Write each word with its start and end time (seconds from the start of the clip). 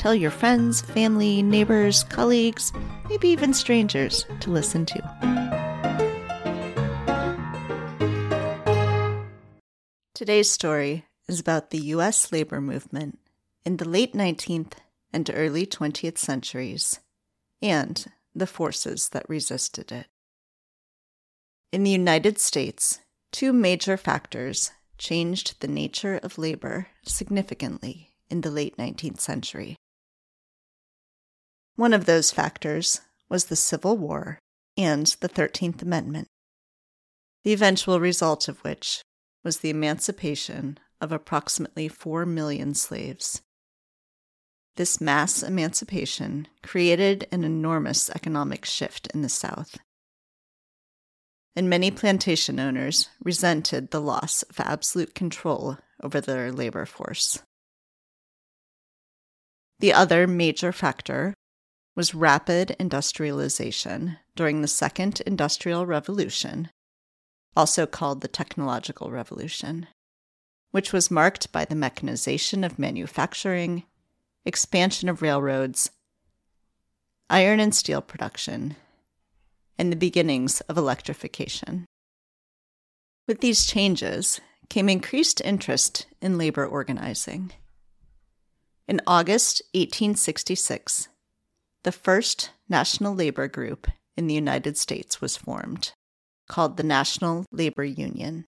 Tell 0.00 0.14
your 0.14 0.30
friends, 0.30 0.80
family, 0.80 1.42
neighbors, 1.42 2.04
colleagues, 2.04 2.72
maybe 3.10 3.28
even 3.28 3.52
strangers 3.52 4.24
to 4.40 4.50
listen 4.50 4.86
to. 4.86 5.02
Today's 10.14 10.50
story 10.50 11.04
is 11.28 11.38
about 11.38 11.68
the 11.68 11.82
U.S. 11.92 12.32
labor 12.32 12.62
movement 12.62 13.18
in 13.66 13.76
the 13.76 13.86
late 13.86 14.14
19th 14.14 14.72
and 15.12 15.30
early 15.34 15.66
20th 15.66 16.16
centuries 16.16 16.98
and 17.60 18.06
the 18.34 18.46
forces 18.46 19.10
that 19.10 19.28
resisted 19.28 19.92
it. 19.92 20.06
In 21.72 21.84
the 21.84 21.90
United 21.90 22.38
States, 22.38 23.00
two 23.32 23.52
major 23.52 23.98
factors 23.98 24.70
changed 24.96 25.60
the 25.60 25.68
nature 25.68 26.18
of 26.22 26.38
labor 26.38 26.86
significantly 27.04 28.14
in 28.30 28.40
the 28.40 28.50
late 28.50 28.78
19th 28.78 29.20
century. 29.20 29.76
One 31.80 31.94
of 31.94 32.04
those 32.04 32.30
factors 32.30 33.00
was 33.30 33.46
the 33.46 33.56
Civil 33.56 33.96
War 33.96 34.38
and 34.76 35.06
the 35.22 35.30
13th 35.30 35.80
Amendment, 35.80 36.28
the 37.42 37.54
eventual 37.54 38.00
result 38.00 38.48
of 38.48 38.58
which 38.58 39.00
was 39.42 39.60
the 39.60 39.70
emancipation 39.70 40.78
of 41.00 41.10
approximately 41.10 41.88
4 41.88 42.26
million 42.26 42.74
slaves. 42.74 43.40
This 44.76 45.00
mass 45.00 45.42
emancipation 45.42 46.48
created 46.62 47.26
an 47.32 47.44
enormous 47.44 48.10
economic 48.10 48.66
shift 48.66 49.06
in 49.14 49.22
the 49.22 49.30
South. 49.30 49.78
And 51.56 51.70
many 51.70 51.90
plantation 51.90 52.60
owners 52.60 53.08
resented 53.24 53.90
the 53.90 54.02
loss 54.02 54.42
of 54.42 54.60
absolute 54.60 55.14
control 55.14 55.78
over 56.02 56.20
their 56.20 56.52
labor 56.52 56.84
force. 56.84 57.42
The 59.78 59.94
other 59.94 60.26
major 60.26 60.72
factor 60.72 61.32
was 62.00 62.14
rapid 62.14 62.74
industrialization 62.78 64.16
during 64.34 64.62
the 64.62 64.66
Second 64.66 65.20
Industrial 65.26 65.84
Revolution, 65.84 66.70
also 67.54 67.84
called 67.84 68.22
the 68.22 68.26
Technological 68.26 69.10
Revolution, 69.10 69.86
which 70.70 70.94
was 70.94 71.10
marked 71.10 71.52
by 71.52 71.66
the 71.66 71.74
mechanization 71.74 72.64
of 72.64 72.78
manufacturing, 72.78 73.84
expansion 74.46 75.10
of 75.10 75.20
railroads, 75.20 75.90
iron 77.28 77.60
and 77.60 77.74
steel 77.74 78.00
production, 78.00 78.76
and 79.76 79.92
the 79.92 79.96
beginnings 79.96 80.62
of 80.62 80.78
electrification. 80.78 81.84
With 83.28 83.42
these 83.42 83.66
changes 83.66 84.40
came 84.70 84.88
increased 84.88 85.42
interest 85.42 86.06
in 86.22 86.38
labor 86.38 86.64
organizing. 86.64 87.52
In 88.88 89.02
August 89.06 89.60
1866, 89.74 91.09
the 91.82 91.92
first 91.92 92.50
national 92.68 93.14
labor 93.14 93.48
group 93.48 93.86
in 94.16 94.26
the 94.26 94.34
United 94.34 94.76
States 94.76 95.20
was 95.20 95.36
formed, 95.36 95.92
called 96.48 96.76
the 96.76 96.82
National 96.82 97.46
Labor 97.50 97.84
Union. 97.84 98.44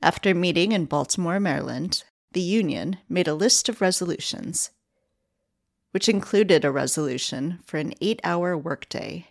After 0.00 0.34
meeting 0.34 0.72
in 0.72 0.86
Baltimore, 0.86 1.38
Maryland, 1.38 2.04
the 2.32 2.40
Union 2.40 2.96
made 3.08 3.28
a 3.28 3.34
list 3.34 3.68
of 3.68 3.80
resolutions, 3.80 4.70
which 5.90 6.08
included 6.08 6.64
a 6.64 6.70
resolution 6.70 7.60
for 7.66 7.76
an 7.76 7.92
eight 8.00 8.20
hour 8.24 8.56
workday 8.56 9.28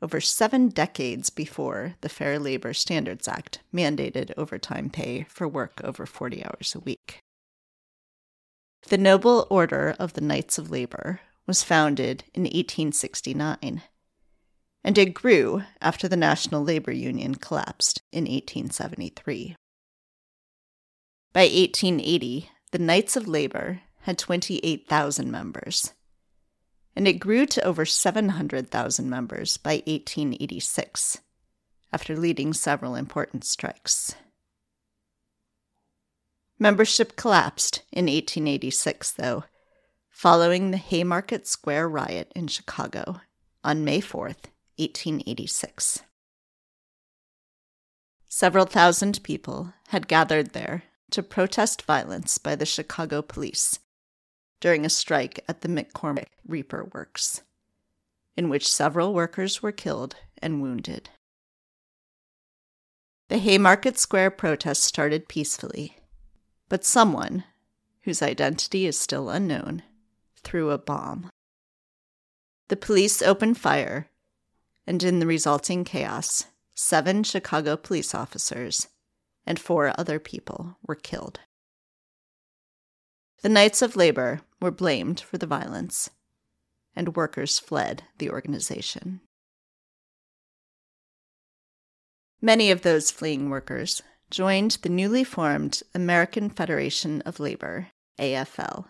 over 0.00 0.20
seven 0.20 0.68
decades 0.68 1.30
before 1.30 1.94
the 2.02 2.08
Fair 2.08 2.38
Labor 2.38 2.72
Standards 2.72 3.26
Act 3.26 3.60
mandated 3.74 4.32
overtime 4.36 4.90
pay 4.90 5.26
for 5.28 5.48
work 5.48 5.80
over 5.82 6.06
40 6.06 6.44
hours 6.44 6.74
a 6.74 6.80
week. 6.80 7.20
The 8.88 8.98
Noble 8.98 9.46
Order 9.50 9.96
of 9.98 10.12
the 10.12 10.20
Knights 10.20 10.58
of 10.58 10.70
Labor 10.70 11.20
was 11.48 11.64
founded 11.64 12.24
in 12.34 12.42
1869, 12.42 13.82
and 14.84 14.98
it 14.98 15.14
grew 15.14 15.62
after 15.80 16.06
the 16.06 16.16
National 16.16 16.62
Labor 16.62 16.92
Union 16.92 17.34
collapsed 17.34 18.02
in 18.12 18.24
1873. 18.24 19.56
By 21.32 21.40
1880, 21.40 22.50
the 22.70 22.78
Knights 22.78 23.16
of 23.16 23.26
Labor 23.26 23.80
had 24.02 24.18
28,000 24.18 25.30
members, 25.30 25.94
and 26.94 27.08
it 27.08 27.14
grew 27.14 27.46
to 27.46 27.64
over 27.64 27.86
700,000 27.86 29.08
members 29.08 29.56
by 29.56 29.82
1886, 29.86 31.18
after 31.92 32.14
leading 32.14 32.52
several 32.52 32.94
important 32.94 33.44
strikes. 33.44 34.14
Membership 36.58 37.16
collapsed 37.16 37.82
in 37.90 38.04
1886, 38.04 39.12
though, 39.12 39.44
following 40.18 40.72
the 40.72 40.76
Haymarket 40.78 41.46
Square 41.46 41.90
riot 41.90 42.32
in 42.34 42.48
Chicago 42.48 43.20
on 43.62 43.84
May 43.84 44.00
4th, 44.00 44.50
1886. 44.74 46.02
Several 48.26 48.66
thousand 48.66 49.22
people 49.22 49.74
had 49.90 50.08
gathered 50.08 50.54
there 50.54 50.82
to 51.12 51.22
protest 51.22 51.82
violence 51.82 52.36
by 52.36 52.56
the 52.56 52.66
Chicago 52.66 53.22
police 53.22 53.78
during 54.58 54.84
a 54.84 54.90
strike 54.90 55.38
at 55.46 55.60
the 55.60 55.68
McCormick 55.68 56.30
Reaper 56.44 56.90
Works, 56.92 57.42
in 58.36 58.48
which 58.48 58.68
several 58.68 59.14
workers 59.14 59.62
were 59.62 59.70
killed 59.70 60.16
and 60.42 60.60
wounded. 60.60 61.10
The 63.28 63.38
Haymarket 63.38 63.96
Square 64.00 64.32
protest 64.32 64.82
started 64.82 65.28
peacefully, 65.28 65.98
but 66.68 66.84
someone, 66.84 67.44
whose 68.02 68.20
identity 68.20 68.84
is 68.84 68.98
still 68.98 69.30
unknown, 69.30 69.84
threw 70.42 70.70
a 70.70 70.78
bomb. 70.78 71.30
The 72.68 72.76
police 72.76 73.22
opened 73.22 73.58
fire, 73.58 74.08
and 74.86 75.02
in 75.02 75.18
the 75.18 75.26
resulting 75.26 75.84
chaos, 75.84 76.46
seven 76.74 77.22
Chicago 77.22 77.76
police 77.76 78.14
officers 78.14 78.88
and 79.46 79.58
four 79.58 79.92
other 79.98 80.18
people 80.18 80.76
were 80.86 80.94
killed. 80.94 81.40
The 83.42 83.48
Knights 83.48 83.82
of 83.82 83.96
Labor 83.96 84.42
were 84.60 84.70
blamed 84.70 85.20
for 85.20 85.38
the 85.38 85.46
violence, 85.46 86.10
and 86.94 87.16
workers 87.16 87.58
fled 87.58 88.02
the 88.18 88.30
organization. 88.30 89.20
Many 92.40 92.70
of 92.70 92.82
those 92.82 93.10
fleeing 93.10 93.48
workers 93.48 94.02
joined 94.30 94.72
the 94.82 94.88
newly 94.88 95.24
formed 95.24 95.82
American 95.94 96.50
Federation 96.50 97.22
of 97.22 97.40
Labor, 97.40 97.88
AFL, 98.18 98.86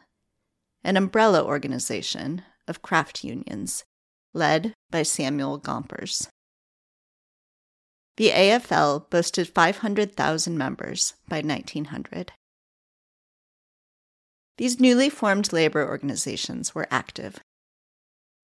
an 0.85 0.97
umbrella 0.97 1.45
organization 1.45 2.43
of 2.67 2.83
craft 2.83 3.25
unions 3.25 3.85
led 4.33 4.75
by 4.91 5.03
Samuel 5.03 5.59
Gompers. 5.59 6.29
The 8.17 8.31
AFL 8.31 9.09
boasted 9.11 9.49
500,000 9.49 10.59
members 10.59 11.15
by 11.29 11.41
1900. 11.41 12.33
These 14.57 14.81
newly 14.81 15.09
formed 15.09 15.53
labor 15.53 15.87
organizations 15.89 16.75
were 16.75 16.89
active, 16.91 17.39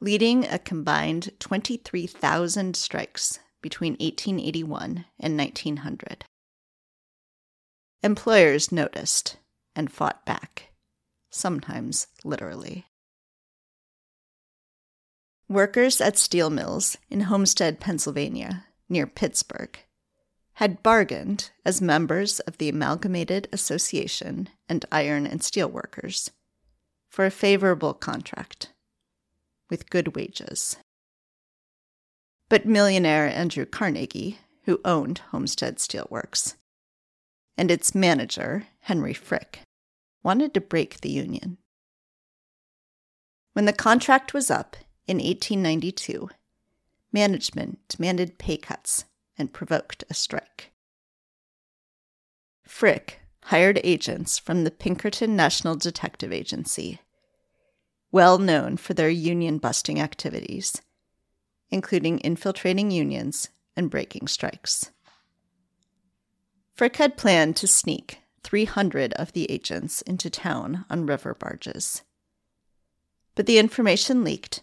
leading 0.00 0.44
a 0.44 0.60
combined 0.60 1.30
23,000 1.40 2.76
strikes 2.76 3.40
between 3.62 3.94
1881 3.94 5.06
and 5.18 5.36
1900. 5.36 6.24
Employers 8.02 8.70
noticed 8.70 9.38
and 9.74 9.90
fought 9.90 10.24
back 10.24 10.73
sometimes 11.34 12.06
literally. 12.24 12.86
Workers 15.48 16.00
at 16.00 16.16
steel 16.16 16.48
mills 16.48 16.96
in 17.10 17.22
Homestead, 17.22 17.80
Pennsylvania, 17.80 18.64
near 18.88 19.06
Pittsburgh, 19.06 19.78
had 20.54 20.82
bargained 20.82 21.50
as 21.64 21.82
members 21.82 22.40
of 22.40 22.58
the 22.58 22.68
Amalgamated 22.68 23.48
Association 23.52 24.48
and 24.68 24.84
Iron 24.90 25.26
and 25.26 25.42
Steel 25.42 25.68
Workers 25.68 26.30
for 27.10 27.26
a 27.26 27.30
favorable 27.30 27.92
contract 27.92 28.72
with 29.68 29.90
good 29.90 30.14
wages. 30.14 30.76
But 32.48 32.66
millionaire 32.66 33.26
Andrew 33.26 33.66
Carnegie, 33.66 34.38
who 34.64 34.80
owned 34.84 35.18
Homestead 35.30 35.76
Steelworks, 35.76 36.54
and 37.56 37.70
its 37.70 37.94
manager, 37.94 38.66
Henry 38.80 39.14
Frick, 39.14 39.60
wanted 40.24 40.54
to 40.54 40.60
break 40.60 41.00
the 41.00 41.10
Union. 41.10 41.58
When 43.52 43.66
the 43.66 43.72
contract 43.72 44.34
was 44.34 44.50
up 44.50 44.76
in 45.06 45.18
1892, 45.18 46.30
management 47.12 47.78
demanded 47.88 48.38
pay 48.38 48.56
cuts 48.56 49.04
and 49.38 49.52
provoked 49.52 50.02
a 50.10 50.14
strike. 50.14 50.72
Frick 52.66 53.20
hired 53.44 53.78
agents 53.84 54.38
from 54.38 54.64
the 54.64 54.70
Pinkerton 54.70 55.36
National 55.36 55.76
Detective 55.76 56.32
Agency, 56.32 57.00
well 58.10 58.38
known 58.38 58.76
for 58.76 58.94
their 58.94 59.10
union 59.10 59.58
busting 59.58 60.00
activities, 60.00 60.80
including 61.70 62.18
infiltrating 62.20 62.90
unions 62.90 63.50
and 63.76 63.90
breaking 63.90 64.26
strikes. 64.26 64.90
Frick 66.74 66.96
had 66.96 67.16
planned 67.16 67.56
to 67.56 67.66
sneak 67.68 68.18
300 68.44 69.12
of 69.14 69.32
the 69.32 69.50
agents 69.50 70.02
into 70.02 70.30
town 70.30 70.84
on 70.88 71.06
river 71.06 71.34
barges. 71.34 72.02
But 73.34 73.46
the 73.46 73.58
information 73.58 74.22
leaked, 74.22 74.62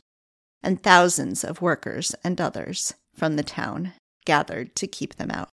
and 0.64 0.82
thousands 0.82 1.44
of 1.44 1.62
workers 1.62 2.16
and 2.24 2.40
others 2.40 2.94
from 3.14 3.36
the 3.36 3.44
town 3.44 3.94
gathered 4.26 4.76
to 4.76 4.88
keep 4.88 5.16
them 5.16 5.32
out. 5.32 5.50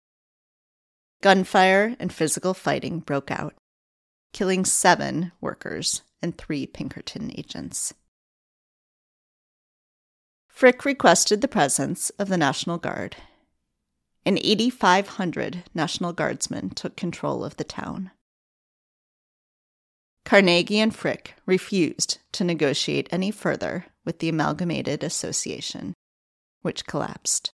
Gunfire 1.23 1.97
and 1.99 2.13
physical 2.13 2.53
fighting 2.53 3.01
broke 3.01 3.31
out, 3.31 3.55
killing 4.33 4.65
seven 4.65 5.33
workers 5.41 6.03
and 6.21 6.37
three 6.37 6.67
Pinkerton 6.67 7.33
agents. 7.37 7.95
Frick 10.49 10.85
requested 10.85 11.41
the 11.41 11.49
presence 11.49 12.11
of 12.19 12.29
the 12.29 12.37
National 12.37 12.79
Guard, 12.79 13.17
and 14.27 14.41
8,500 14.43 15.63
National 15.73 16.13
Guardsmen 16.13 16.71
took 16.71 16.97
control 16.97 17.45
of 17.45 17.57
the 17.57 17.65
town. 17.65 18.11
Carnegie 20.25 20.81
and 20.81 20.93
Frick 20.93 21.37
refused 21.47 22.19
to 22.33 22.43
negotiate 22.43 23.09
any 23.13 23.31
further 23.31 23.87
with 24.05 24.19
the 24.19 24.29
Amalgamated 24.29 25.05
Association, 25.05 25.95
which 26.63 26.87
collapsed. 26.87 27.53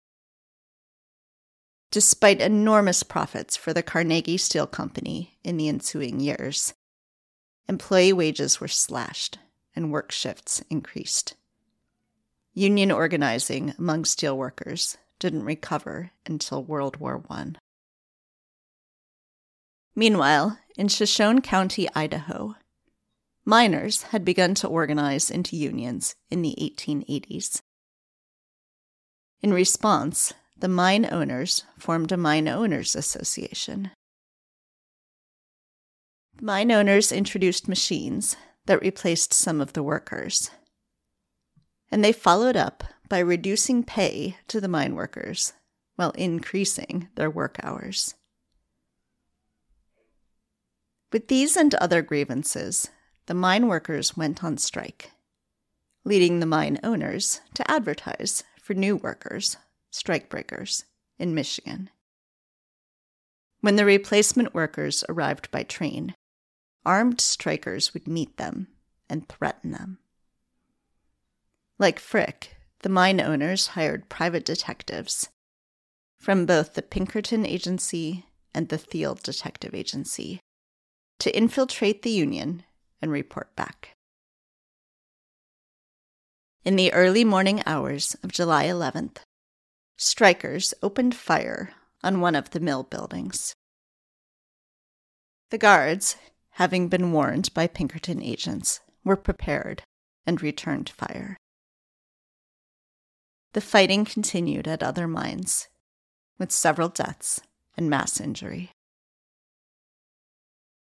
Despite 1.89 2.39
enormous 2.39 3.01
profits 3.01 3.57
for 3.57 3.73
the 3.73 3.81
Carnegie 3.81 4.37
Steel 4.37 4.67
Company 4.67 5.39
in 5.43 5.57
the 5.57 5.67
ensuing 5.67 6.19
years, 6.19 6.75
employee 7.67 8.13
wages 8.13 8.61
were 8.61 8.67
slashed 8.67 9.39
and 9.75 9.91
work 9.91 10.11
shifts 10.11 10.63
increased. 10.69 11.33
Union 12.53 12.91
organizing 12.91 13.73
among 13.79 14.03
steelworkers 14.03 14.97
didn't 15.19 15.43
recover 15.43 16.11
until 16.25 16.63
World 16.63 16.97
War 16.97 17.23
I. 17.29 17.53
Meanwhile, 19.95 20.57
in 20.77 20.87
Shoshone 20.87 21.41
County, 21.41 21.87
Idaho, 21.93 22.55
miners 23.45 24.03
had 24.03 24.23
begun 24.23 24.55
to 24.55 24.67
organize 24.67 25.29
into 25.29 25.57
unions 25.57 26.15
in 26.29 26.41
the 26.41 26.55
1880s. 26.59 27.61
In 29.41 29.53
response, 29.53 30.33
the 30.57 30.67
mine 30.67 31.07
owners 31.11 31.63
formed 31.77 32.11
a 32.11 32.17
mine 32.17 32.47
owners 32.47 32.95
association. 32.95 33.91
Mine 36.41 36.71
owners 36.71 37.11
introduced 37.11 37.67
machines 37.67 38.35
that 38.65 38.81
replaced 38.81 39.33
some 39.33 39.59
of 39.59 39.73
the 39.73 39.83
workers. 39.83 40.51
And 41.91 42.03
they 42.03 42.11
followed 42.11 42.55
up 42.55 42.83
by 43.09 43.19
reducing 43.19 43.83
pay 43.83 44.37
to 44.47 44.61
the 44.61 44.67
mine 44.67 44.95
workers 44.95 45.53
while 45.95 46.11
increasing 46.11 47.09
their 47.15 47.29
work 47.29 47.57
hours. 47.63 48.15
With 51.11 51.27
these 51.27 51.57
and 51.57 51.73
other 51.75 52.03
grievances, 52.03 52.89
the 53.25 53.33
mine 53.33 53.67
workers 53.67 54.15
went 54.15 54.43
on 54.43 54.57
strike, 54.57 55.11
leading 56.05 56.39
the 56.39 56.45
mine 56.45 56.79
owners 56.83 57.41
to 57.55 57.69
advertise 57.69 58.43
for 58.61 58.75
new 58.75 58.95
workers 58.95 59.57
strikebreakers 59.91 60.83
in 61.17 61.33
Michigan. 61.33 61.89
When 63.61 63.75
the 63.75 63.85
replacement 63.85 64.53
workers 64.53 65.03
arrived 65.09 65.49
by 65.51 65.63
train, 65.63 66.15
armed 66.85 67.19
strikers 67.19 67.93
would 67.93 68.07
meet 68.07 68.37
them 68.37 68.67
and 69.09 69.27
threaten 69.27 69.71
them. 69.71 69.97
Like 71.77 71.99
Frick, 71.99 72.55
the 72.81 72.89
mine 72.89 73.19
owners 73.19 73.67
hired 73.67 74.09
private 74.09 74.45
detectives 74.45 75.29
from 76.19 76.45
both 76.45 76.73
the 76.73 76.81
Pinkerton 76.81 77.45
Agency 77.45 78.25
and 78.53 78.69
the 78.69 78.77
Thiel 78.77 79.15
Detective 79.15 79.73
Agency 79.73 80.39
to 81.19 81.35
infiltrate 81.35 82.01
the 82.01 82.09
Union 82.09 82.63
and 83.01 83.11
report 83.11 83.55
back. 83.55 83.93
In 86.65 86.75
the 86.75 86.93
early 86.93 87.23
morning 87.23 87.63
hours 87.65 88.15
of 88.23 88.31
July 88.31 88.65
11th, 88.65 89.17
strikers 89.97 90.73
opened 90.81 91.15
fire 91.15 91.73
on 92.03 92.21
one 92.21 92.35
of 92.35 92.51
the 92.51 92.59
mill 92.59 92.83
buildings. 92.83 93.53
The 95.51 95.57
guards, 95.57 96.15
having 96.51 96.89
been 96.89 97.11
warned 97.11 97.53
by 97.53 97.67
Pinkerton 97.67 98.21
agents, 98.21 98.81
were 99.03 99.15
prepared 99.15 99.83
and 100.25 100.41
returned 100.41 100.89
fire. 100.89 101.37
The 103.53 103.61
fighting 103.61 104.05
continued 104.05 104.67
at 104.67 104.83
other 104.83 105.07
mines, 105.07 105.69
with 106.37 106.51
several 106.51 106.89
deaths 106.89 107.41
and 107.75 107.89
mass 107.89 108.21
injury. 108.21 108.71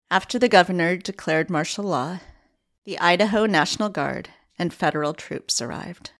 After 0.09 0.37
the 0.37 0.49
governor 0.49 0.97
declared 0.97 1.49
martial 1.49 1.85
law, 1.85 2.19
the 2.83 2.99
Idaho 2.99 3.45
National 3.45 3.87
Guard 3.87 4.29
and 4.59 4.73
federal 4.73 5.13
troops 5.13 5.61
arrived. 5.61 6.11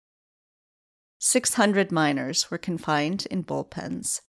600 1.20 1.92
miners 1.92 2.50
were 2.50 2.58
confined 2.58 3.28
in 3.30 3.44
bullpens, 3.44 4.22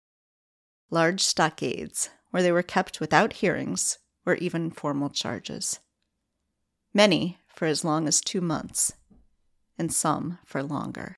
large 0.91 1.21
stockades 1.21 2.09
where 2.31 2.43
they 2.43 2.51
were 2.51 2.63
kept 2.63 2.99
without 3.01 3.35
hearings 3.35 3.99
or 4.25 4.35
even 4.37 4.71
formal 4.71 5.11
charges. 5.11 5.81
Many 6.95 7.39
for 7.47 7.67
as 7.67 7.85
long 7.85 8.09
as 8.09 8.21
two 8.21 8.41
months, 8.41 8.95
and 9.79 9.93
some 9.93 10.39
for 10.45 10.63
longer. 10.63 11.17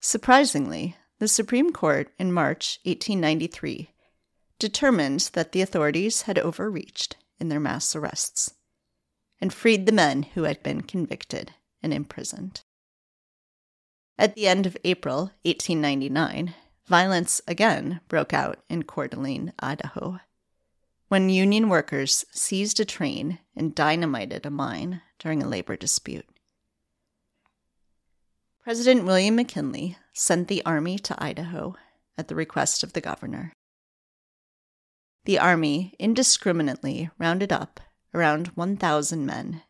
Surprisingly, 0.00 0.96
the 1.18 1.28
Supreme 1.28 1.72
Court 1.72 2.12
in 2.18 2.32
March 2.32 2.78
1893 2.84 3.90
determined 4.58 5.30
that 5.32 5.52
the 5.52 5.60
authorities 5.60 6.22
had 6.22 6.38
overreached 6.38 7.16
in 7.40 7.48
their 7.48 7.60
mass 7.60 7.94
arrests 7.96 8.54
and 9.40 9.52
freed 9.52 9.86
the 9.86 9.92
men 9.92 10.22
who 10.22 10.44
had 10.44 10.62
been 10.62 10.82
convicted 10.82 11.52
and 11.82 11.92
imprisoned. 11.92 12.62
At 14.18 14.34
the 14.34 14.48
end 14.48 14.66
of 14.66 14.76
April 14.84 15.32
1899, 15.42 16.54
violence 16.86 17.40
again 17.46 18.00
broke 18.08 18.32
out 18.32 18.58
in 18.68 18.82
Coeur 18.82 19.08
d'Alene, 19.08 19.52
Idaho, 19.60 20.18
when 21.08 21.30
Union 21.30 21.68
workers 21.68 22.24
seized 22.32 22.80
a 22.80 22.84
train 22.84 23.38
and 23.56 23.74
dynamited 23.74 24.44
a 24.44 24.50
mine 24.50 25.02
during 25.18 25.42
a 25.42 25.48
labor 25.48 25.76
dispute. 25.76 26.26
President 28.68 29.06
William 29.06 29.34
McKinley 29.34 29.96
sent 30.12 30.46
the 30.48 30.62
army 30.66 30.98
to 30.98 31.16
Idaho 31.16 31.74
at 32.18 32.28
the 32.28 32.34
request 32.34 32.82
of 32.82 32.92
the 32.92 33.00
governor. 33.00 33.50
The 35.24 35.38
army 35.38 35.94
indiscriminately 35.98 37.08
rounded 37.16 37.50
up 37.50 37.80
around 38.12 38.48
1,000 38.48 39.24
men 39.24 39.62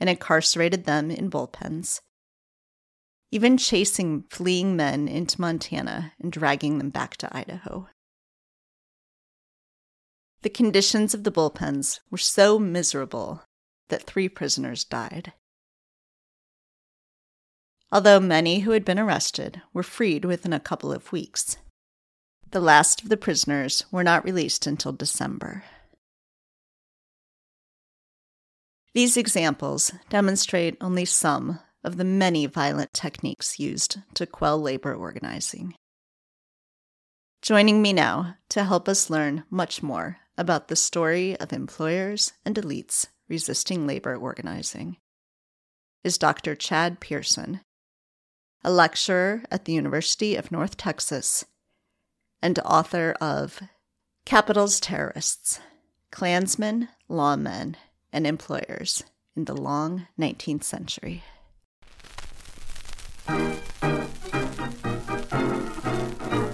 and 0.00 0.10
incarcerated 0.10 0.86
them 0.86 1.08
in 1.12 1.30
bullpens 1.30 2.00
even 3.30 3.56
chasing 3.56 4.24
fleeing 4.28 4.74
men 4.74 5.06
into 5.06 5.40
Montana 5.40 6.12
and 6.20 6.32
dragging 6.32 6.78
them 6.78 6.90
back 6.90 7.16
to 7.18 7.36
Idaho. 7.36 7.88
The 10.40 10.50
conditions 10.50 11.14
of 11.14 11.22
the 11.22 11.30
bullpens 11.30 12.00
were 12.10 12.18
so 12.18 12.58
miserable 12.58 13.44
that 13.88 14.02
three 14.02 14.28
prisoners 14.28 14.82
died. 14.82 15.32
Although 17.92 18.20
many 18.20 18.60
who 18.60 18.70
had 18.70 18.86
been 18.86 18.98
arrested 18.98 19.60
were 19.74 19.82
freed 19.82 20.24
within 20.24 20.54
a 20.54 20.60
couple 20.60 20.90
of 20.90 21.12
weeks, 21.12 21.58
the 22.50 22.60
last 22.60 23.02
of 23.02 23.10
the 23.10 23.18
prisoners 23.18 23.84
were 23.92 24.02
not 24.02 24.24
released 24.24 24.66
until 24.66 24.92
December. 24.92 25.62
These 28.94 29.18
examples 29.18 29.92
demonstrate 30.08 30.78
only 30.80 31.04
some 31.04 31.60
of 31.84 31.98
the 31.98 32.04
many 32.04 32.46
violent 32.46 32.94
techniques 32.94 33.58
used 33.58 33.98
to 34.14 34.26
quell 34.26 34.58
labor 34.58 34.94
organizing. 34.94 35.74
Joining 37.42 37.82
me 37.82 37.92
now 37.92 38.36
to 38.50 38.64
help 38.64 38.88
us 38.88 39.10
learn 39.10 39.44
much 39.50 39.82
more 39.82 40.18
about 40.38 40.68
the 40.68 40.76
story 40.76 41.36
of 41.38 41.52
employers 41.52 42.32
and 42.46 42.56
elites 42.56 43.06
resisting 43.28 43.86
labor 43.86 44.16
organizing 44.16 44.96
is 46.04 46.18
Dr. 46.18 46.54
Chad 46.54 46.98
Pearson, 47.00 47.60
a 48.64 48.70
lecturer 48.70 49.42
at 49.50 49.64
the 49.64 49.72
University 49.72 50.36
of 50.36 50.52
North 50.52 50.76
Texas 50.76 51.44
and 52.40 52.58
author 52.60 53.14
of 53.20 53.60
Capital's 54.24 54.78
Terrorists 54.78 55.60
Klansmen, 56.10 56.88
Lawmen, 57.08 57.74
and 58.12 58.26
Employers 58.26 59.02
in 59.34 59.46
the 59.46 59.54
long 59.54 60.06
19th 60.18 60.62
century. 60.62 61.24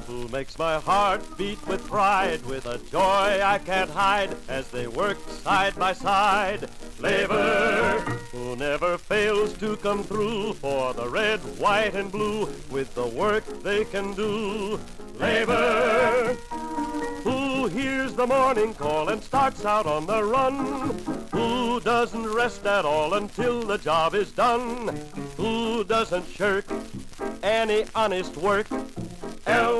Who 0.06 0.28
makes 0.28 0.58
my 0.58 0.78
heart 0.78 1.22
beat 1.36 1.66
with 1.66 1.84
pride, 1.86 2.44
with 2.46 2.66
a 2.66 2.78
joy 2.90 3.40
I 3.42 3.60
can't 3.64 3.90
hide, 3.90 4.36
as 4.48 4.68
they 4.68 4.86
work 4.86 5.18
side 5.28 5.74
by 5.74 5.92
side. 5.92 6.68
Labor, 7.00 8.17
never 8.58 8.98
fails 8.98 9.52
to 9.52 9.76
come 9.76 10.02
through 10.02 10.52
for 10.54 10.92
the 10.92 11.08
red, 11.08 11.38
white, 11.60 11.94
and 11.94 12.10
blue 12.10 12.48
with 12.70 12.92
the 12.94 13.06
work 13.06 13.44
they 13.62 13.84
can 13.84 14.12
do. 14.14 14.80
Labor, 15.14 16.36
who 17.22 17.68
hears 17.68 18.14
the 18.14 18.26
morning 18.26 18.74
call 18.74 19.10
and 19.10 19.22
starts 19.22 19.64
out 19.64 19.86
on 19.86 20.06
the 20.06 20.24
run? 20.24 20.98
Who 21.30 21.80
doesn't 21.80 22.26
rest 22.34 22.66
at 22.66 22.84
all 22.84 23.14
until 23.14 23.62
the 23.62 23.78
job 23.78 24.14
is 24.14 24.32
done? 24.32 24.98
Who 25.36 25.84
doesn't 25.84 26.26
shirk 26.26 26.64
any 27.44 27.84
honest 27.94 28.36
work? 28.36 28.66
L-A-B-O-R 29.46 29.78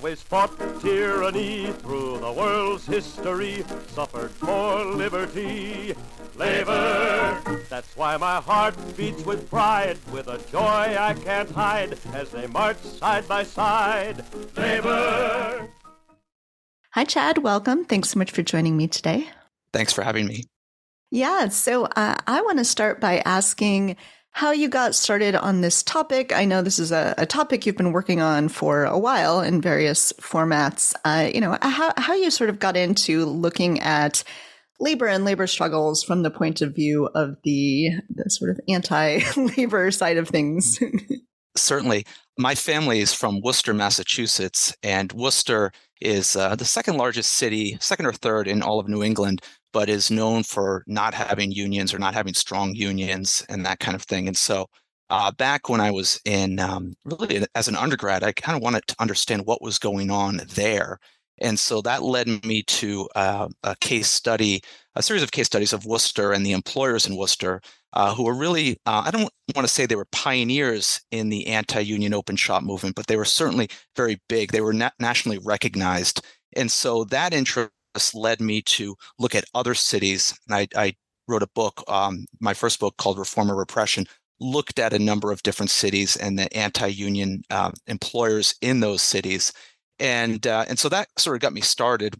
always 0.00 0.22
fought 0.22 0.80
tyranny 0.80 1.66
through 1.82 2.18
the 2.20 2.32
world's 2.32 2.86
history, 2.86 3.62
suffered 3.88 4.30
for 4.30 4.82
liberty. 4.82 5.94
Labor, 6.36 7.38
that's 7.68 7.94
why 7.98 8.16
my 8.16 8.36
heart 8.36 8.74
beats 8.96 9.22
with 9.26 9.50
pride, 9.50 9.98
with 10.10 10.28
a 10.28 10.38
joy 10.50 10.96
I 10.98 11.14
can't 11.22 11.50
hide, 11.50 11.98
as 12.14 12.30
they 12.30 12.46
march 12.46 12.78
side 12.78 13.28
by 13.28 13.42
side. 13.42 14.24
Labor. 14.56 15.68
Hi, 16.92 17.04
Chad. 17.04 17.36
Welcome. 17.38 17.84
Thanks 17.84 18.08
so 18.08 18.18
much 18.18 18.30
for 18.30 18.40
joining 18.40 18.78
me 18.78 18.88
today. 18.88 19.28
Thanks 19.74 19.92
for 19.92 20.00
having 20.00 20.26
me. 20.26 20.44
Yeah. 21.10 21.48
So 21.48 21.84
uh, 21.84 22.16
I 22.26 22.40
want 22.40 22.56
to 22.56 22.64
start 22.64 23.02
by 23.02 23.18
asking 23.26 23.96
how 24.32 24.52
you 24.52 24.68
got 24.68 24.94
started 24.94 25.34
on 25.34 25.60
this 25.60 25.82
topic. 25.82 26.32
I 26.32 26.44
know 26.44 26.62
this 26.62 26.78
is 26.78 26.92
a, 26.92 27.14
a 27.18 27.26
topic 27.26 27.66
you've 27.66 27.76
been 27.76 27.92
working 27.92 28.20
on 28.20 28.48
for 28.48 28.84
a 28.84 28.98
while 28.98 29.40
in 29.40 29.60
various 29.60 30.12
formats. 30.14 30.94
Uh, 31.04 31.30
you 31.32 31.40
know, 31.40 31.58
how, 31.62 31.92
how 31.96 32.14
you 32.14 32.30
sort 32.30 32.50
of 32.50 32.58
got 32.58 32.76
into 32.76 33.24
looking 33.26 33.80
at 33.80 34.22
labor 34.78 35.06
and 35.06 35.24
labor 35.24 35.46
struggles 35.46 36.02
from 36.02 36.22
the 36.22 36.30
point 36.30 36.62
of 36.62 36.74
view 36.74 37.06
of 37.14 37.36
the, 37.44 37.90
the 38.08 38.30
sort 38.30 38.50
of 38.50 38.60
anti-labor 38.68 39.90
side 39.90 40.16
of 40.16 40.28
things. 40.28 40.78
Certainly. 41.56 42.06
My 42.38 42.54
family 42.54 43.00
is 43.00 43.12
from 43.12 43.42
Worcester, 43.42 43.74
Massachusetts, 43.74 44.74
and 44.82 45.12
Worcester 45.12 45.72
is 46.00 46.34
uh, 46.36 46.56
the 46.56 46.64
second 46.64 46.96
largest 46.96 47.32
city, 47.32 47.76
second 47.80 48.06
or 48.06 48.12
third 48.12 48.48
in 48.48 48.62
all 48.62 48.80
of 48.80 48.88
New 48.88 49.02
England, 49.02 49.42
but 49.72 49.88
is 49.88 50.10
known 50.10 50.42
for 50.42 50.84
not 50.86 51.14
having 51.14 51.52
unions 51.52 51.94
or 51.94 51.98
not 51.98 52.14
having 52.14 52.34
strong 52.34 52.74
unions 52.74 53.44
and 53.48 53.64
that 53.66 53.80
kind 53.80 53.94
of 53.94 54.02
thing. 54.02 54.28
And 54.28 54.36
so, 54.36 54.66
uh, 55.10 55.32
back 55.32 55.68
when 55.68 55.80
I 55.80 55.90
was 55.90 56.20
in 56.24 56.60
um, 56.60 56.94
really 57.04 57.44
as 57.54 57.68
an 57.68 57.76
undergrad, 57.76 58.22
I 58.22 58.32
kind 58.32 58.56
of 58.56 58.62
wanted 58.62 58.86
to 58.88 58.96
understand 59.00 59.44
what 59.44 59.62
was 59.62 59.78
going 59.78 60.10
on 60.10 60.40
there. 60.54 60.98
And 61.40 61.58
so 61.58 61.80
that 61.82 62.02
led 62.02 62.28
me 62.44 62.62
to 62.64 63.08
uh, 63.16 63.48
a 63.64 63.74
case 63.80 64.08
study, 64.08 64.60
a 64.94 65.02
series 65.02 65.22
of 65.22 65.32
case 65.32 65.46
studies 65.46 65.72
of 65.72 65.86
Worcester 65.86 66.32
and 66.32 66.44
the 66.44 66.52
employers 66.52 67.06
in 67.06 67.16
Worcester, 67.16 67.60
uh, 67.94 68.14
who 68.14 68.24
were 68.24 68.34
really, 68.34 68.78
uh, 68.86 69.02
I 69.04 69.10
don't 69.10 69.30
want 69.56 69.66
to 69.66 69.72
say 69.72 69.86
they 69.86 69.96
were 69.96 70.06
pioneers 70.12 71.00
in 71.10 71.28
the 71.28 71.46
anti 71.46 71.80
union 71.80 72.14
open 72.14 72.36
shop 72.36 72.62
movement, 72.62 72.94
but 72.94 73.06
they 73.06 73.16
were 73.16 73.24
certainly 73.24 73.68
very 73.96 74.20
big. 74.28 74.52
They 74.52 74.60
were 74.60 74.72
na- 74.72 74.90
nationally 75.00 75.38
recognized. 75.38 76.24
And 76.54 76.70
so 76.70 77.04
that 77.04 77.32
interest 77.94 78.14
led 78.14 78.40
me 78.40 78.62
to 78.62 78.96
look 79.18 79.34
at 79.34 79.44
other 79.54 79.74
cities. 79.74 80.38
And 80.48 80.54
I, 80.54 80.68
I 80.76 80.94
wrote 81.28 81.42
a 81.42 81.48
book, 81.54 81.82
um, 81.88 82.26
my 82.40 82.54
first 82.54 82.80
book 82.80 82.96
called 82.96 83.18
Reform 83.18 83.50
or 83.50 83.56
Repression, 83.56 84.06
looked 84.40 84.78
at 84.78 84.94
a 84.94 84.98
number 84.98 85.32
of 85.32 85.42
different 85.42 85.70
cities 85.70 86.16
and 86.16 86.38
the 86.38 86.54
anti-union 86.56 87.42
uh, 87.50 87.70
employers 87.86 88.54
in 88.62 88.80
those 88.80 89.02
cities, 89.02 89.52
and 89.98 90.46
uh, 90.46 90.64
and 90.66 90.78
so 90.78 90.88
that 90.88 91.08
sort 91.18 91.36
of 91.36 91.42
got 91.42 91.52
me 91.52 91.60
started. 91.60 92.14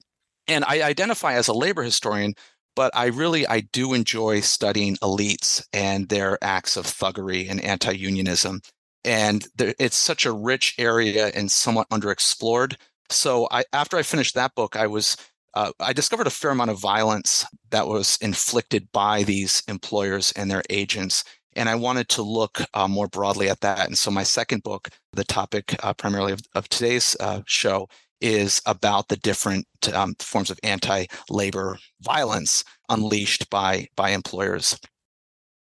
And 0.47 0.65
I 0.67 0.83
identify 0.83 1.33
as 1.35 1.49
a 1.49 1.55
labor 1.55 1.83
historian, 1.83 2.35
but 2.77 2.91
I 2.95 3.07
really 3.07 3.47
I 3.47 3.61
do 3.61 3.95
enjoy 3.95 4.41
studying 4.41 4.97
elites 4.97 5.65
and 5.73 6.09
their 6.09 6.37
acts 6.43 6.77
of 6.77 6.85
thuggery 6.85 7.51
and 7.51 7.59
anti-unionism. 7.63 8.61
And 9.03 9.47
there, 9.57 9.75
it's 9.79 9.97
such 9.97 10.27
a 10.27 10.33
rich 10.33 10.75
area 10.79 11.29
and 11.29 11.51
somewhat 11.51 11.89
underexplored. 11.89 12.77
So 13.09 13.49
I, 13.51 13.65
after 13.73 13.97
I 13.97 14.03
finished 14.03 14.35
that 14.35 14.55
book, 14.55 14.77
I 14.77 14.87
was 14.87 15.17
uh, 15.55 15.73
I 15.81 15.93
discovered 15.93 16.27
a 16.27 16.31
fair 16.31 16.51
amount 16.51 16.71
of 16.71 16.81
violence 16.81 17.45
that 17.71 17.87
was 17.87 18.19
inflicted 18.21 18.89
by 18.93 19.23
these 19.23 19.63
employers 19.69 20.33
and 20.37 20.51
their 20.51 20.63
agents. 20.71 21.25
And 21.57 21.69
I 21.69 21.75
wanted 21.75 22.09
to 22.11 22.23
look 22.23 22.61
uh, 22.75 22.87
more 22.87 23.09
broadly 23.09 23.49
at 23.49 23.61
that. 23.61 23.87
And 23.87 23.99
so 23.99 24.11
my 24.11 24.23
second 24.23 24.63
book, 24.63 24.89
the 25.13 25.25
topic 25.25 25.75
uh, 25.83 25.95
primarily 25.95 26.33
of, 26.33 26.41
of 26.55 26.69
today's 26.69 27.17
uh, 27.19 27.43
show, 27.47 27.89
is 28.21 28.61
about 28.67 29.09
the 29.09 29.17
different 29.17 29.67
um, 29.93 30.15
forms 30.21 30.51
of 30.51 30.61
anti-labor 30.63 31.79
violence 32.03 32.65
unleashed 32.89 33.49
by 33.51 33.89
by 33.97 34.11
employers. 34.11 34.79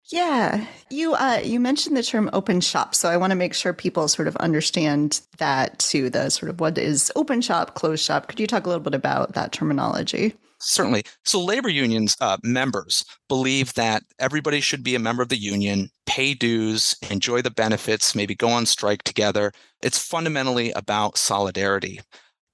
Yeah, 0.09 0.65
you 0.89 1.15
uh, 1.15 1.41
you 1.43 1.59
mentioned 1.59 1.97
the 1.97 2.03
term 2.03 2.31
open 2.33 2.61
shop, 2.61 2.95
so 2.95 3.09
I 3.09 3.17
want 3.17 3.33
to 3.33 3.37
make 3.37 3.55
sure 3.55 3.73
people 3.73 4.07
sort 4.07 4.29
of 4.29 4.37
understand 4.37 5.21
that 5.39 5.79
too. 5.81 6.11
The 6.11 6.31
sort 6.31 6.51
of 6.51 6.61
what 6.61 6.79
is 6.79 7.11
open 7.17 7.41
shop, 7.41 7.75
closed 7.75 8.05
shop. 8.05 8.29
Could 8.29 8.39
you 8.39 8.47
talk 8.47 8.67
a 8.67 8.69
little 8.69 8.85
bit 8.85 8.95
about 8.95 9.33
that 9.35 9.51
terminology? 9.51 10.35
Certainly. 10.61 11.03
So, 11.25 11.43
labor 11.43 11.69
unions 11.69 12.17
uh, 12.21 12.39
members 12.45 13.05
believe 13.29 13.75
that 13.75 14.05
everybody 14.21 14.61
should 14.61 14.85
be 14.85 14.95
a 14.95 15.01
member 15.01 15.23
of 15.23 15.29
the 15.29 15.37
union, 15.37 15.91
pay 16.07 16.35
dues, 16.35 16.95
enjoy 17.11 17.43
the 17.43 17.51
benefits, 17.51 18.15
maybe 18.15 18.35
go 18.35 18.49
on 18.49 18.65
strike 18.65 19.03
together. 19.03 19.53
It's 19.83 19.99
fundamentally 19.99 20.71
about 20.73 21.19
solidarity. 21.19 22.01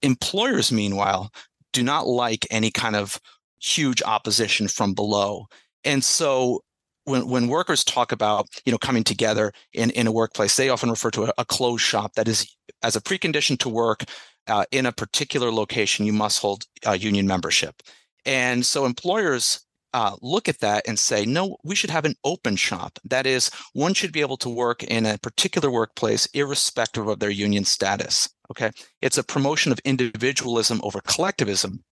Employers, 0.01 0.73
meanwhile, 0.73 1.31
do 1.73 1.83
not 1.83 2.07
like 2.07 2.47
any 2.51 2.71
kind 2.71 2.97
of 2.97 3.21
huge 3.61 4.03
opposition 4.03 4.69
from 4.69 4.95
below. 4.95 5.47
And 5.85 6.03
so 6.03 6.63
when 7.05 7.29
when 7.29 7.49
workers 7.49 7.85
talk 7.85 8.13
about 8.13 8.49
you 8.65 8.73
know 8.73 8.79
coming 8.79 9.05
together 9.05 9.53
in 9.73 9.91
in 9.91 10.07
a 10.07 10.13
workplace, 10.13 10.57
they 10.57 10.69
often 10.69 10.91
refer 10.91 11.11
to 11.11 11.25
a, 11.25 11.33
a 11.39 11.45
closed 11.45 11.83
shop 11.83 12.15
that 12.15 12.29
is 12.29 12.55
as 12.83 12.97
a 12.97 13.01
precondition 13.01 13.59
to 13.59 13.69
work 13.69 14.05
uh, 14.49 14.65
in 14.71 14.87
a 14.87 14.93
particular 14.93 15.51
location. 15.51 16.07
You 16.07 16.13
must 16.13 16.41
hold 16.41 16.65
uh, 16.87 16.93
union 16.93 17.27
membership, 17.27 17.83
and 18.25 18.65
so 18.65 18.85
employers. 18.87 19.61
Uh, 19.95 20.17
look 20.23 20.49
at 20.49 20.61
that 20.61 20.83
and 20.89 20.99
say, 20.99 21.27
no, 21.27 21.59
we 21.65 21.75
should 21.75 21.91
have 21.91 22.07
an 22.07 22.15
open 22.25 22.57
shop. 22.57 22.99
That 23.05 23.27
is, 23.27 23.51
one 23.75 23.93
should 23.93 24.11
be 24.11 24.23
able 24.23 24.39
to 24.39 24.49
work 24.49 24.83
in 24.83 25.05
a 25.05 25.19
particular 25.19 25.71
workplace 25.71 26.25
irrespective 26.33 27.09
of 27.09 27.19
their 27.19 27.29
union 27.29 27.67
status. 27.67 28.27
Okay. 28.51 28.71
It's 29.03 29.19
a 29.19 29.23
promotion 29.23 29.71
of 29.71 29.79
individualism 29.85 30.81
over 30.83 31.03
collectivism. 31.03 31.85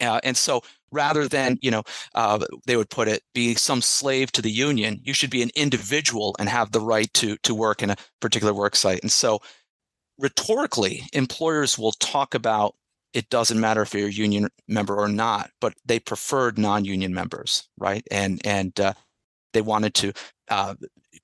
Uh, 0.00 0.20
and 0.22 0.36
so 0.36 0.62
rather 0.92 1.26
than 1.28 1.58
you 1.60 1.70
know 1.70 1.82
uh, 2.14 2.38
they 2.66 2.76
would 2.76 2.90
put 2.90 3.08
it 3.08 3.22
be 3.34 3.54
some 3.54 3.82
slave 3.82 4.30
to 4.32 4.40
the 4.40 4.50
union 4.50 5.00
you 5.02 5.12
should 5.12 5.30
be 5.30 5.42
an 5.42 5.50
individual 5.56 6.34
and 6.38 6.48
have 6.48 6.72
the 6.72 6.80
right 6.80 7.12
to 7.14 7.36
to 7.38 7.54
work 7.54 7.82
in 7.82 7.90
a 7.90 7.96
particular 8.20 8.54
work 8.54 8.76
site. 8.76 9.00
And 9.02 9.10
so 9.10 9.40
rhetorically 10.18 11.02
employers 11.12 11.78
will 11.78 11.92
talk 11.92 12.34
about 12.34 12.74
it 13.12 13.28
doesn't 13.30 13.60
matter 13.60 13.82
if 13.82 13.94
you're 13.94 14.08
a 14.08 14.12
union 14.12 14.48
member 14.68 14.96
or 14.96 15.08
not 15.08 15.50
but 15.60 15.74
they 15.84 15.98
preferred 15.98 16.58
non-union 16.58 17.12
members 17.12 17.68
right? 17.78 18.06
And 18.10 18.40
and 18.46 18.78
uh, 18.78 18.94
they 19.52 19.62
wanted 19.62 19.94
to 19.94 20.12
uh, 20.50 20.74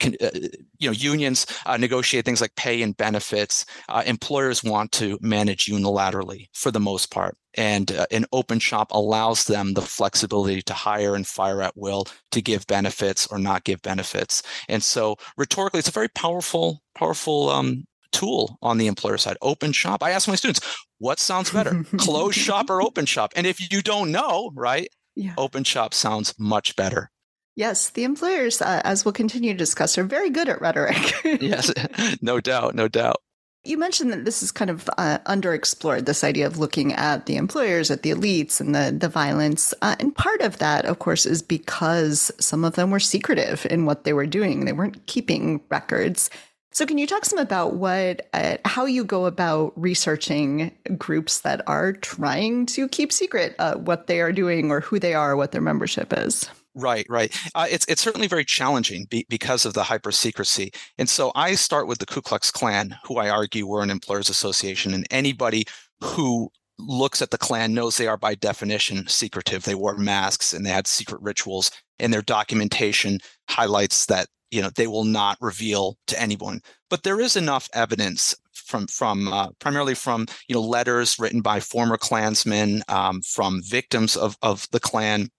can, 0.00 0.16
uh, 0.20 0.30
you 0.78 0.88
know 0.88 0.92
unions 0.92 1.46
uh, 1.66 1.76
negotiate 1.76 2.24
things 2.24 2.40
like 2.40 2.54
pay 2.56 2.82
and 2.82 2.96
benefits 2.96 3.64
uh, 3.88 4.02
employers 4.06 4.64
want 4.64 4.90
to 4.92 5.18
manage 5.20 5.66
unilaterally 5.66 6.48
for 6.52 6.70
the 6.70 6.80
most 6.80 7.10
part. 7.10 7.36
And 7.54 7.92
uh, 7.92 8.06
an 8.10 8.26
open 8.32 8.60
shop 8.60 8.88
allows 8.92 9.44
them 9.44 9.74
the 9.74 9.82
flexibility 9.82 10.62
to 10.62 10.72
hire 10.72 11.14
and 11.14 11.26
fire 11.26 11.62
at 11.62 11.76
will 11.76 12.06
to 12.30 12.40
give 12.40 12.66
benefits 12.66 13.26
or 13.26 13.38
not 13.38 13.64
give 13.64 13.82
benefits. 13.82 14.42
And 14.68 14.82
so 14.82 15.16
rhetorically 15.36 15.78
it's 15.78 15.88
a 15.88 15.92
very 15.92 16.08
powerful 16.08 16.82
powerful 16.94 17.50
um, 17.50 17.84
tool 18.12 18.58
on 18.62 18.78
the 18.78 18.86
employer 18.86 19.18
side. 19.18 19.36
Open 19.42 19.72
shop. 19.72 20.02
I 20.02 20.10
ask 20.10 20.28
my 20.28 20.34
students 20.34 20.60
what 20.98 21.18
sounds 21.18 21.50
better 21.50 21.84
closed 21.98 22.38
shop 22.38 22.70
or 22.70 22.82
open 22.88 23.06
shop? 23.06 23.32
And 23.36 23.46
if 23.46 23.70
you 23.70 23.82
don't 23.82 24.12
know 24.12 24.52
right 24.54 24.88
yeah. 25.16 25.34
open 25.36 25.64
shop 25.64 25.92
sounds 25.92 26.34
much 26.38 26.76
better 26.76 27.10
Yes, 27.60 27.90
the 27.90 28.04
employers, 28.04 28.62
uh, 28.62 28.80
as 28.84 29.04
we'll 29.04 29.12
continue 29.12 29.52
to 29.52 29.58
discuss, 29.58 29.98
are 29.98 30.02
very 30.02 30.30
good 30.30 30.48
at 30.48 30.62
rhetoric. 30.62 31.12
yes, 31.42 31.70
no 32.22 32.40
doubt, 32.40 32.74
no 32.74 32.88
doubt. 32.88 33.16
You 33.64 33.76
mentioned 33.76 34.10
that 34.14 34.24
this 34.24 34.42
is 34.42 34.50
kind 34.50 34.70
of 34.70 34.88
uh, 34.96 35.18
underexplored, 35.26 36.06
this 36.06 36.24
idea 36.24 36.46
of 36.46 36.56
looking 36.56 36.94
at 36.94 37.26
the 37.26 37.36
employers, 37.36 37.90
at 37.90 38.02
the 38.02 38.12
elites, 38.12 38.62
and 38.62 38.74
the, 38.74 38.96
the 38.98 39.10
violence. 39.10 39.74
Uh, 39.82 39.94
and 40.00 40.16
part 40.16 40.40
of 40.40 40.56
that, 40.56 40.86
of 40.86 41.00
course, 41.00 41.26
is 41.26 41.42
because 41.42 42.32
some 42.40 42.64
of 42.64 42.76
them 42.76 42.90
were 42.90 42.98
secretive 42.98 43.66
in 43.66 43.84
what 43.84 44.04
they 44.04 44.14
were 44.14 44.24
doing. 44.24 44.64
They 44.64 44.72
weren't 44.72 45.06
keeping 45.06 45.60
records. 45.68 46.30
So, 46.72 46.86
can 46.86 46.96
you 46.96 47.06
talk 47.06 47.26
some 47.26 47.38
about 47.38 47.74
what, 47.74 48.26
uh, 48.32 48.56
how 48.64 48.86
you 48.86 49.04
go 49.04 49.26
about 49.26 49.74
researching 49.76 50.74
groups 50.96 51.40
that 51.40 51.60
are 51.66 51.92
trying 51.92 52.64
to 52.66 52.88
keep 52.88 53.12
secret 53.12 53.54
uh, 53.58 53.74
what 53.74 54.06
they 54.06 54.22
are 54.22 54.32
doing 54.32 54.70
or 54.70 54.80
who 54.80 54.98
they 54.98 55.12
are, 55.12 55.36
what 55.36 55.52
their 55.52 55.60
membership 55.60 56.14
is? 56.16 56.48
Right, 56.74 57.04
right. 57.08 57.36
Uh, 57.54 57.66
it's 57.68 57.84
it's 57.88 58.00
certainly 58.00 58.28
very 58.28 58.44
challenging 58.44 59.06
be, 59.10 59.26
because 59.28 59.66
of 59.66 59.74
the 59.74 59.82
hyper 59.82 60.12
secrecy. 60.12 60.70
And 60.98 61.08
so 61.08 61.32
I 61.34 61.54
start 61.56 61.88
with 61.88 61.98
the 61.98 62.06
Ku 62.06 62.22
Klux 62.22 62.50
Klan, 62.50 62.96
who 63.04 63.16
I 63.16 63.28
argue 63.28 63.66
were 63.66 63.82
an 63.82 63.90
employers 63.90 64.28
association, 64.30 64.94
and 64.94 65.06
anybody 65.10 65.64
who 66.00 66.50
looks 66.78 67.20
at 67.20 67.30
the 67.30 67.38
Klan 67.38 67.74
knows 67.74 67.96
they 67.96 68.06
are 68.06 68.16
by 68.16 68.34
definition 68.36 69.06
secretive. 69.08 69.64
They 69.64 69.74
wore 69.74 69.96
masks 69.98 70.52
and 70.52 70.64
they 70.64 70.70
had 70.70 70.86
secret 70.86 71.20
rituals, 71.22 71.72
and 71.98 72.12
their 72.12 72.22
documentation 72.22 73.18
highlights 73.48 74.06
that 74.06 74.28
you 74.52 74.62
know 74.62 74.70
they 74.76 74.86
will 74.86 75.04
not 75.04 75.38
reveal 75.40 75.98
to 76.06 76.20
anyone. 76.20 76.60
But 76.88 77.02
there 77.02 77.20
is 77.20 77.34
enough 77.34 77.68
evidence 77.74 78.32
from 78.52 78.86
from 78.86 79.26
uh, 79.26 79.48
primarily 79.58 79.94
from 79.94 80.26
you 80.46 80.54
know 80.54 80.62
letters 80.62 81.18
written 81.18 81.40
by 81.40 81.58
former 81.58 81.96
Klansmen, 81.96 82.84
um, 82.86 83.22
from 83.22 83.60
victims 83.64 84.16
of 84.16 84.36
of 84.40 84.68
the 84.70 84.80
Klan 84.80 85.30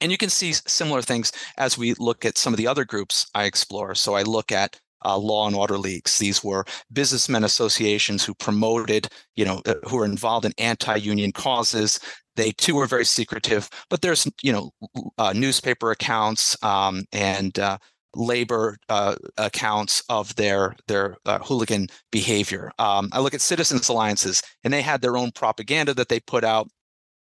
and 0.00 0.12
you 0.12 0.18
can 0.18 0.30
see 0.30 0.52
similar 0.52 1.02
things 1.02 1.32
as 1.58 1.78
we 1.78 1.94
look 1.94 2.24
at 2.24 2.38
some 2.38 2.52
of 2.52 2.58
the 2.58 2.66
other 2.66 2.84
groups 2.84 3.26
I 3.34 3.44
explore. 3.44 3.94
So 3.94 4.14
I 4.14 4.22
look 4.22 4.52
at 4.52 4.78
uh, 5.04 5.16
law 5.16 5.46
and 5.46 5.56
order 5.56 5.78
leagues. 5.78 6.18
These 6.18 6.42
were 6.42 6.64
businessmen 6.92 7.44
associations 7.44 8.24
who 8.24 8.34
promoted, 8.34 9.08
you 9.36 9.44
know, 9.44 9.62
uh, 9.66 9.74
who 9.88 9.96
were 9.96 10.04
involved 10.04 10.44
in 10.44 10.52
anti-union 10.58 11.32
causes. 11.32 12.00
They 12.34 12.52
too 12.52 12.74
were 12.74 12.86
very 12.86 13.04
secretive, 13.04 13.68
but 13.88 14.02
there's, 14.02 14.28
you 14.42 14.52
know, 14.52 14.70
uh, 15.18 15.32
newspaper 15.32 15.90
accounts 15.90 16.62
um, 16.62 17.04
and 17.12 17.58
uh, 17.58 17.78
labor 18.14 18.78
uh, 18.88 19.14
accounts 19.36 20.02
of 20.08 20.34
their 20.36 20.74
their 20.88 21.16
hooligan 21.42 21.88
behavior. 22.10 22.72
Um, 22.78 23.08
I 23.12 23.20
look 23.20 23.34
at 23.34 23.40
citizens 23.40 23.88
alliances, 23.88 24.42
and 24.64 24.72
they 24.72 24.82
had 24.82 25.02
their 25.02 25.16
own 25.16 25.30
propaganda 25.32 25.94
that 25.94 26.08
they 26.08 26.20
put 26.20 26.44
out 26.44 26.68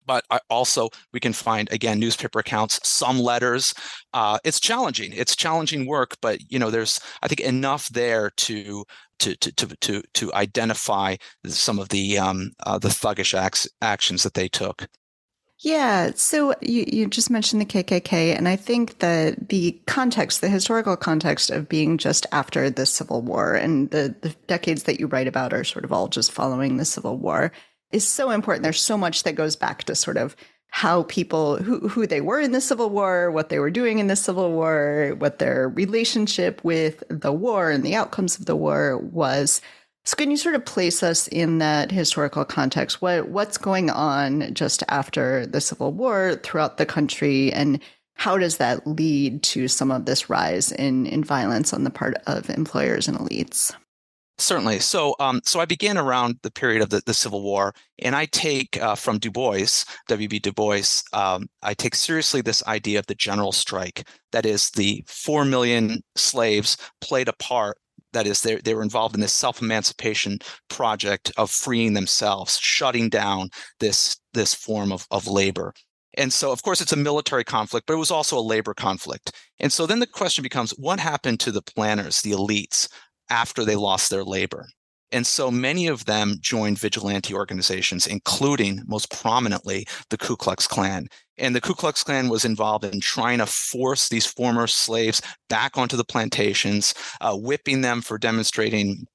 but 0.09 0.25
also 0.49 0.89
we 1.13 1.19
can 1.19 1.33
find 1.33 1.71
again 1.71 1.99
newspaper 1.99 2.39
accounts 2.39 2.79
some 2.83 3.19
letters 3.19 3.75
uh, 4.15 4.39
it's 4.43 4.59
challenging 4.59 5.11
it's 5.13 5.35
challenging 5.35 5.85
work 5.85 6.17
but 6.19 6.39
you 6.49 6.57
know 6.57 6.71
there's 6.71 6.99
i 7.21 7.27
think 7.27 7.39
enough 7.41 7.87
there 7.89 8.31
to 8.31 8.83
to 9.19 9.35
to 9.35 9.51
to 9.51 9.67
to, 9.81 10.01
to 10.15 10.33
identify 10.33 11.15
some 11.45 11.77
of 11.77 11.89
the 11.89 12.17
um, 12.17 12.51
uh, 12.65 12.79
the 12.79 12.87
thuggish 12.87 13.37
acts, 13.37 13.67
actions 13.81 14.23
that 14.23 14.33
they 14.33 14.47
took 14.47 14.87
yeah. 15.61 16.11
So 16.15 16.55
you, 16.61 16.85
you 16.87 17.07
just 17.07 17.29
mentioned 17.29 17.61
the 17.61 17.65
KKK, 17.65 18.37
and 18.37 18.47
I 18.47 18.55
think 18.55 18.99
that 18.99 19.49
the 19.49 19.77
context, 19.87 20.39
the 20.39 20.47
historical 20.47 20.95
context 20.95 21.49
of 21.49 21.67
being 21.67 21.97
just 21.97 22.25
after 22.31 22.69
the 22.69 22.85
Civil 22.85 23.21
War 23.21 23.55
and 23.55 23.91
the, 23.91 24.15
the 24.21 24.33
decades 24.47 24.83
that 24.83 25.01
you 25.01 25.07
write 25.07 25.27
about 25.27 25.51
are 25.51 25.65
sort 25.65 25.83
of 25.83 25.91
all 25.91 26.07
just 26.07 26.31
following 26.31 26.77
the 26.77 26.85
Civil 26.85 27.17
War 27.17 27.51
is 27.91 28.07
so 28.07 28.31
important. 28.31 28.63
There's 28.63 28.81
so 28.81 28.97
much 28.97 29.23
that 29.23 29.35
goes 29.35 29.55
back 29.55 29.83
to 29.83 29.95
sort 29.95 30.17
of 30.17 30.35
how 30.71 31.03
people 31.03 31.57
who 31.57 31.87
who 31.87 32.05
they 32.05 32.21
were 32.21 32.39
in 32.39 32.51
the 32.51 32.61
Civil 32.61 32.89
War, 32.89 33.31
what 33.31 33.49
they 33.49 33.59
were 33.59 33.71
doing 33.71 33.99
in 33.99 34.07
the 34.07 34.15
Civil 34.15 34.51
War, 34.51 35.15
what 35.17 35.39
their 35.39 35.69
relationship 35.69 36.63
with 36.63 37.03
the 37.09 37.33
war 37.33 37.71
and 37.71 37.83
the 37.83 37.95
outcomes 37.95 38.37
of 38.37 38.45
the 38.45 38.55
war 38.55 38.97
was. 38.97 39.61
So 40.05 40.15
can 40.15 40.31
you 40.31 40.37
sort 40.37 40.55
of 40.55 40.65
place 40.65 41.03
us 41.03 41.27
in 41.27 41.57
that 41.57 41.91
historical 41.91 42.45
context? 42.45 43.01
What 43.01 43.29
what's 43.29 43.57
going 43.57 43.89
on 43.89 44.53
just 44.53 44.83
after 44.89 45.45
the 45.45 45.61
Civil 45.61 45.91
War 45.91 46.39
throughout 46.43 46.77
the 46.77 46.85
country 46.85 47.51
and 47.51 47.79
how 48.19 48.37
does 48.37 48.57
that 48.57 48.85
lead 48.85 49.41
to 49.43 49.69
some 49.69 49.91
of 49.91 50.03
this 50.03 50.29
rise 50.29 50.73
in, 50.73 51.05
in 51.05 51.23
violence 51.23 51.71
on 51.71 51.85
the 51.85 51.89
part 51.89 52.15
of 52.27 52.49
employers 52.49 53.07
and 53.07 53.17
elites? 53.17 53.73
Certainly. 54.39 54.79
So, 54.79 55.15
um, 55.19 55.41
so 55.43 55.59
I 55.59 55.65
began 55.65 55.97
around 55.97 56.39
the 56.43 56.51
period 56.51 56.81
of 56.81 56.89
the, 56.89 57.01
the 57.05 57.13
Civil 57.13 57.43
War, 57.43 57.73
and 57.99 58.15
I 58.15 58.25
take 58.25 58.81
uh, 58.81 58.95
from 58.95 59.19
Du 59.19 59.29
Bois, 59.29 59.83
W.B. 60.07 60.39
Du 60.39 60.53
Bois, 60.53 61.03
um, 61.11 61.49
I 61.61 61.73
take 61.73 61.93
seriously 61.93 62.39
this 62.39 62.65
idea 62.65 62.99
of 62.99 63.05
the 63.07 63.15
general 63.15 63.51
strike. 63.51 64.07
That 64.31 64.45
is, 64.45 64.69
the 64.71 65.03
four 65.07 65.43
million 65.43 66.01
slaves 66.15 66.77
played 67.01 67.27
a 67.27 67.33
part. 67.33 67.77
That 68.13 68.25
is, 68.25 68.41
they, 68.41 68.55
they 68.55 68.73
were 68.73 68.81
involved 68.81 69.13
in 69.13 69.21
this 69.21 69.33
self 69.33 69.61
emancipation 69.61 70.39
project 70.69 71.33
of 71.35 71.51
freeing 71.51 71.93
themselves, 71.93 72.57
shutting 72.57 73.09
down 73.09 73.49
this 73.81 74.17
this 74.33 74.53
form 74.53 74.93
of, 74.93 75.05
of 75.11 75.27
labor. 75.27 75.73
And 76.17 76.33
so, 76.33 76.51
of 76.51 76.63
course, 76.63 76.81
it's 76.81 76.91
a 76.91 76.97
military 76.97 77.43
conflict, 77.43 77.87
but 77.87 77.93
it 77.93 77.97
was 77.97 78.11
also 78.11 78.37
a 78.37 78.41
labor 78.41 78.73
conflict. 78.73 79.31
And 79.59 79.71
so 79.71 79.85
then 79.85 79.99
the 79.99 80.07
question 80.07 80.41
becomes 80.41 80.71
what 80.71 80.99
happened 80.99 81.39
to 81.41 81.51
the 81.51 81.61
planners, 81.61 82.21
the 82.21 82.31
elites, 82.31 82.87
after 83.29 83.65
they 83.65 83.75
lost 83.75 84.09
their 84.09 84.23
labor. 84.23 84.67
And 85.11 85.25
so 85.25 85.49
many 85.49 85.87
of 85.87 86.05
them 86.05 86.35
joined 86.39 86.77
vigilante 86.77 87.33
organizations, 87.33 88.05
including 88.05 88.83
most 88.85 89.11
prominently 89.11 89.87
the 90.09 90.17
Ku 90.17 90.35
Klux 90.35 90.67
Klan. 90.67 91.07
And 91.37 91.55
the 91.55 91.61
Ku 91.61 91.73
Klux 91.73 92.03
Klan 92.03 92.29
was 92.29 92.45
involved 92.45 92.85
in 92.85 92.99
trying 92.99 93.39
to 93.39 93.47
force 93.47 94.09
these 94.09 94.27
former 94.27 94.67
slaves 94.67 95.21
back 95.49 95.77
onto 95.77 95.97
the 95.97 96.03
plantations, 96.03 96.93
uh, 97.21 97.35
whipping 97.35 97.81
them 97.81 98.01
for 98.01 98.19
demonstrating 98.19 99.07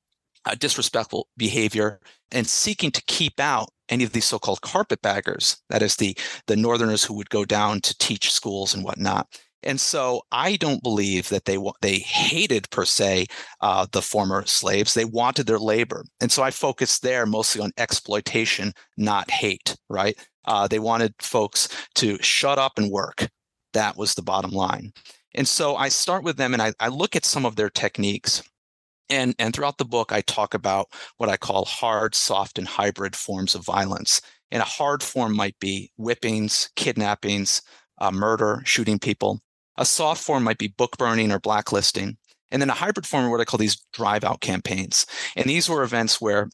uh, 0.47 0.55
disrespectful 0.57 1.29
behavior, 1.37 2.01
and 2.33 2.47
seeking 2.47 2.91
to 2.91 3.03
keep 3.07 3.39
out 3.39 3.71
any 3.89 4.05
of 4.05 4.13
these 4.13 4.25
so-called 4.25 4.63
carpetbaggers, 4.63 5.59
that 5.69 5.83
is 5.83 5.97
the 5.97 6.17
the 6.47 6.57
Northerners 6.57 7.05
who 7.05 7.15
would 7.15 7.31
go 7.31 7.45
down 7.45 7.81
to 7.81 7.97
teach 7.99 8.33
schools 8.33 8.75
and 8.75 8.85
whatnot. 8.85 9.27
And 9.65 9.81
so 9.81 10.23
I 10.31 10.57
don't 10.57 10.83
believe 10.83 11.29
that 11.31 11.47
they 11.47 11.59
they 11.81 11.99
hated 11.99 12.71
per 12.71 12.85
se 12.85 13.27
uh, 13.61 13.87
the 13.93 14.03
former 14.03 14.45
slaves. 14.47 14.95
They 14.95 15.05
wanted 15.05 15.47
their 15.47 15.59
labor, 15.59 16.05
and 16.21 16.31
so 16.31 16.43
I 16.43 16.51
focused 16.51 17.03
there 17.03 17.27
mostly 17.27 17.63
on 17.63 17.73
exploitation, 17.79 18.73
not 18.97 19.31
hate. 19.31 19.77
Right? 19.89 20.17
Uh, 20.45 20.69
they 20.69 20.79
wanted 20.79 21.15
folks 21.21 21.69
to 21.97 22.23
shut 22.23 22.59
up 22.59 22.73
and 22.77 22.91
work. 22.91 23.29
That 23.73 23.97
was 23.97 24.15
the 24.15 24.23
bottom 24.23 24.51
line. 24.51 24.93
And 25.35 25.49
so 25.49 25.75
I 25.77 25.89
start 25.89 26.23
with 26.23 26.37
them, 26.37 26.53
and 26.53 26.63
I, 26.63 26.73
I 26.79 26.89
look 26.89 27.17
at 27.17 27.25
some 27.25 27.45
of 27.45 27.57
their 27.57 27.71
techniques. 27.71 28.43
And, 29.11 29.35
and 29.39 29.55
throughout 29.55 29.79
the 29.79 29.85
book, 29.85 30.13
I 30.13 30.23
talk 30.23 30.55
about 30.55 30.87
what 31.19 31.29
I 31.29 31.37
call 31.37 31.65
hard, 31.65 32.15
soft, 32.15 32.59
and 32.59 32.67
hybrid 32.67 33.15
forms 33.17 33.55
of 33.55 33.65
violence. 33.65 34.21
And 34.51 34.63
a 34.63 34.67
hard 34.67 35.03
form 35.03 35.37
might 35.37 35.59
be 35.59 35.91
whippings, 35.99 36.71
kidnappings, 36.77 37.61
uh, 38.01 38.11
murder, 38.11 38.63
shooting 38.65 38.99
people. 38.99 39.41
A 39.77 39.85
soft 39.85 40.23
form 40.23 40.45
might 40.45 40.59
be 40.59 40.69
book 40.69 40.97
burning 40.99 41.33
or 41.33 41.41
blacklisting. 41.41 42.17
And 42.51 42.63
then 42.63 42.71
a 42.71 42.75
hybrid 42.75 43.07
form 43.07 43.25
are 43.25 43.31
what 43.31 43.41
I 43.41 43.45
call 43.45 43.59
these 43.59 43.85
drive 43.93 44.25
out 44.25 44.41
campaigns. 44.41 45.07
And 45.37 45.47
these 45.47 45.69
were 45.69 45.83
events 45.83 46.21
where 46.21 46.49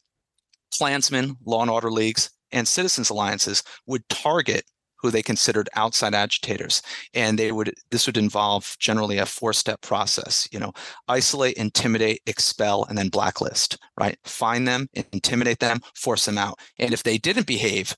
Klansmen, 0.75 1.35
law 1.45 1.61
and 1.61 1.69
order 1.69 1.91
leagues, 1.91 2.29
and 2.51 2.67
citizens 2.67 3.09
alliances 3.09 3.63
would 3.85 4.07
target 4.09 4.65
who 5.01 5.09
they 5.09 5.23
considered 5.23 5.69
outside 5.75 6.13
agitators 6.13 6.81
and 7.13 7.37
they 7.37 7.51
would 7.51 7.73
this 7.89 8.05
would 8.05 8.17
involve 8.17 8.75
generally 8.79 9.17
a 9.17 9.25
four 9.25 9.51
step 9.51 9.81
process 9.81 10.47
you 10.51 10.59
know 10.59 10.71
isolate 11.07 11.57
intimidate 11.57 12.21
expel 12.27 12.85
and 12.85 12.97
then 12.97 13.09
blacklist 13.09 13.77
right 13.99 14.17
find 14.23 14.67
them 14.67 14.87
intimidate 15.11 15.59
them 15.59 15.79
force 15.95 16.25
them 16.25 16.37
out 16.37 16.59
and 16.77 16.93
if 16.93 17.03
they 17.03 17.17
didn't 17.17 17.47
behave 17.47 17.95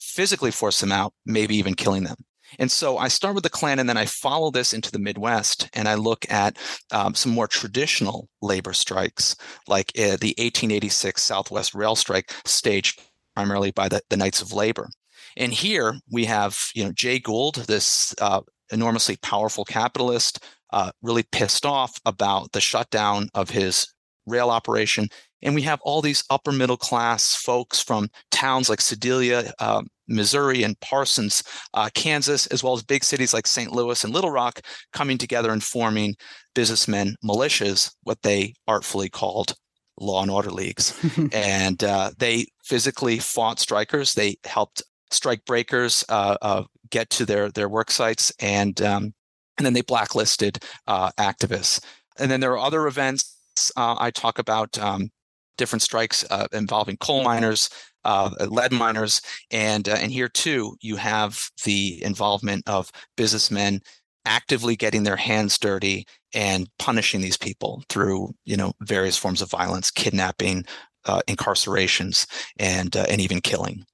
physically 0.00 0.50
force 0.50 0.80
them 0.80 0.92
out 0.92 1.12
maybe 1.24 1.56
even 1.56 1.74
killing 1.74 2.04
them 2.04 2.16
and 2.58 2.70
so 2.70 2.98
I 2.98 3.08
start 3.08 3.34
with 3.34 3.44
the 3.44 3.50
Klan 3.50 3.78
and 3.78 3.88
then 3.88 3.96
I 3.96 4.06
follow 4.06 4.50
this 4.50 4.72
into 4.72 4.90
the 4.90 4.98
Midwest 4.98 5.68
and 5.72 5.88
I 5.88 5.94
look 5.94 6.30
at 6.30 6.56
um, 6.90 7.14
some 7.14 7.32
more 7.32 7.46
traditional 7.46 8.28
labor 8.42 8.72
strikes, 8.72 9.36
like 9.68 9.92
uh, 9.98 10.16
the 10.16 10.34
1886 10.38 11.22
Southwest 11.22 11.74
Rail 11.74 11.96
Strike, 11.96 12.32
staged 12.44 13.00
primarily 13.34 13.70
by 13.70 13.88
the, 13.88 14.00
the 14.10 14.16
Knights 14.16 14.42
of 14.42 14.52
Labor. 14.52 14.88
And 15.36 15.52
here 15.52 15.94
we 16.10 16.24
have, 16.24 16.70
you 16.74 16.84
know, 16.84 16.92
Jay 16.92 17.18
Gould, 17.18 17.56
this 17.66 18.14
uh, 18.20 18.40
enormously 18.72 19.16
powerful 19.22 19.64
capitalist, 19.64 20.44
uh, 20.72 20.90
really 21.02 21.22
pissed 21.22 21.66
off 21.66 21.98
about 22.04 22.52
the 22.52 22.60
shutdown 22.60 23.28
of 23.34 23.50
his 23.50 23.92
rail 24.26 24.50
operation. 24.50 25.08
And 25.42 25.54
we 25.54 25.62
have 25.62 25.80
all 25.82 26.02
these 26.02 26.24
upper 26.30 26.52
middle 26.52 26.76
class 26.76 27.34
folks 27.34 27.80
from 27.80 28.10
towns 28.30 28.68
like 28.68 28.80
Sedalia, 28.80 29.52
um, 29.58 29.88
Missouri 30.10 30.62
and 30.62 30.78
Parsons, 30.80 31.42
uh, 31.74 31.88
Kansas, 31.94 32.46
as 32.48 32.62
well 32.62 32.74
as 32.74 32.82
big 32.82 33.04
cities 33.04 33.32
like 33.32 33.46
St. 33.46 33.72
Louis 33.72 34.04
and 34.04 34.12
Little 34.12 34.30
Rock, 34.30 34.60
coming 34.92 35.18
together 35.18 35.50
and 35.50 35.62
forming 35.62 36.16
businessmen 36.54 37.16
militias, 37.24 37.92
what 38.02 38.22
they 38.22 38.54
artfully 38.66 39.08
called 39.08 39.54
law 40.00 40.22
and 40.22 40.30
order 40.30 40.50
leagues. 40.50 40.98
and 41.32 41.84
uh, 41.84 42.10
they 42.18 42.46
physically 42.64 43.18
fought 43.18 43.60
strikers. 43.60 44.14
They 44.14 44.36
helped 44.44 44.82
strike 45.10 45.44
breakers 45.44 46.04
uh, 46.08 46.36
uh, 46.42 46.64
get 46.90 47.10
to 47.10 47.26
their 47.26 47.50
their 47.50 47.68
work 47.68 47.90
sites, 47.90 48.32
and 48.40 48.80
um, 48.82 49.14
and 49.58 49.66
then 49.66 49.74
they 49.74 49.82
blacklisted 49.82 50.64
uh, 50.86 51.10
activists. 51.18 51.84
And 52.18 52.30
then 52.30 52.40
there 52.40 52.52
are 52.52 52.58
other 52.58 52.86
events 52.86 53.36
uh, 53.76 53.96
I 53.98 54.10
talk 54.10 54.38
about. 54.38 54.78
Um, 54.78 55.10
different 55.58 55.82
strikes 55.82 56.24
involving 56.52 56.96
coal 56.96 57.22
miners, 57.22 57.68
uh, 58.04 58.30
lead 58.48 58.72
miners, 58.72 59.20
and 59.50 59.88
uh, 59.88 59.96
and 59.98 60.12
here 60.12 60.28
too 60.28 60.76
you 60.80 60.96
have 60.96 61.50
the 61.64 62.02
involvement 62.02 62.68
of 62.68 62.90
businessmen 63.16 63.80
actively 64.24 64.76
getting 64.76 65.02
their 65.02 65.16
hands 65.16 65.58
dirty 65.58 66.06
and 66.34 66.68
punishing 66.78 67.20
these 67.20 67.36
people 67.36 67.82
through 67.88 68.34
you 68.44 68.56
know 68.56 68.72
various 68.80 69.16
forms 69.16 69.42
of 69.42 69.50
violence, 69.50 69.90
kidnapping, 69.90 70.64
uh, 71.06 71.20
incarcerations, 71.28 72.26
and 72.58 72.96
uh, 72.96 73.06
and 73.08 73.20
even 73.20 73.40
killing. 73.40 73.84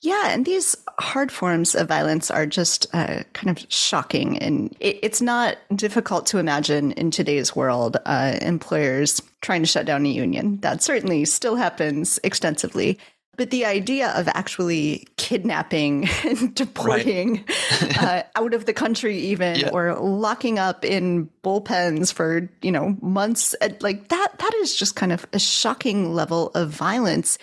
Yeah, 0.00 0.30
and 0.30 0.46
these 0.46 0.76
hard 1.00 1.32
forms 1.32 1.74
of 1.74 1.88
violence 1.88 2.30
are 2.30 2.46
just 2.46 2.86
uh, 2.94 3.24
kind 3.32 3.50
of 3.50 3.66
shocking. 3.68 4.38
And 4.38 4.76
it, 4.78 5.00
it's 5.02 5.20
not 5.20 5.56
difficult 5.74 6.24
to 6.26 6.38
imagine 6.38 6.92
in 6.92 7.10
today's 7.10 7.56
world 7.56 7.96
uh, 8.06 8.38
employers 8.40 9.20
trying 9.40 9.62
to 9.62 9.66
shut 9.66 9.86
down 9.86 10.06
a 10.06 10.08
union. 10.08 10.60
That 10.60 10.84
certainly 10.84 11.24
still 11.24 11.56
happens 11.56 12.20
extensively. 12.22 12.96
But 13.38 13.50
the 13.50 13.66
idea 13.66 14.10
of 14.16 14.26
actually 14.26 15.06
kidnapping 15.16 16.08
and 16.24 16.52
deporting 16.56 17.44
right. 17.80 18.02
uh, 18.02 18.22
out 18.34 18.52
of 18.52 18.66
the 18.66 18.72
country, 18.72 19.16
even 19.16 19.60
yeah. 19.60 19.70
or 19.72 19.94
locking 19.94 20.58
up 20.58 20.84
in 20.84 21.30
bullpens 21.44 22.12
for 22.12 22.50
you 22.62 22.72
know 22.72 22.96
months, 23.00 23.54
uh, 23.62 23.68
like 23.80 24.08
that, 24.08 24.38
that 24.38 24.54
is 24.54 24.74
just 24.74 24.96
kind 24.96 25.12
of 25.12 25.24
a 25.32 25.38
shocking 25.38 26.12
level 26.12 26.48
of 26.56 26.70
violence. 26.70 27.38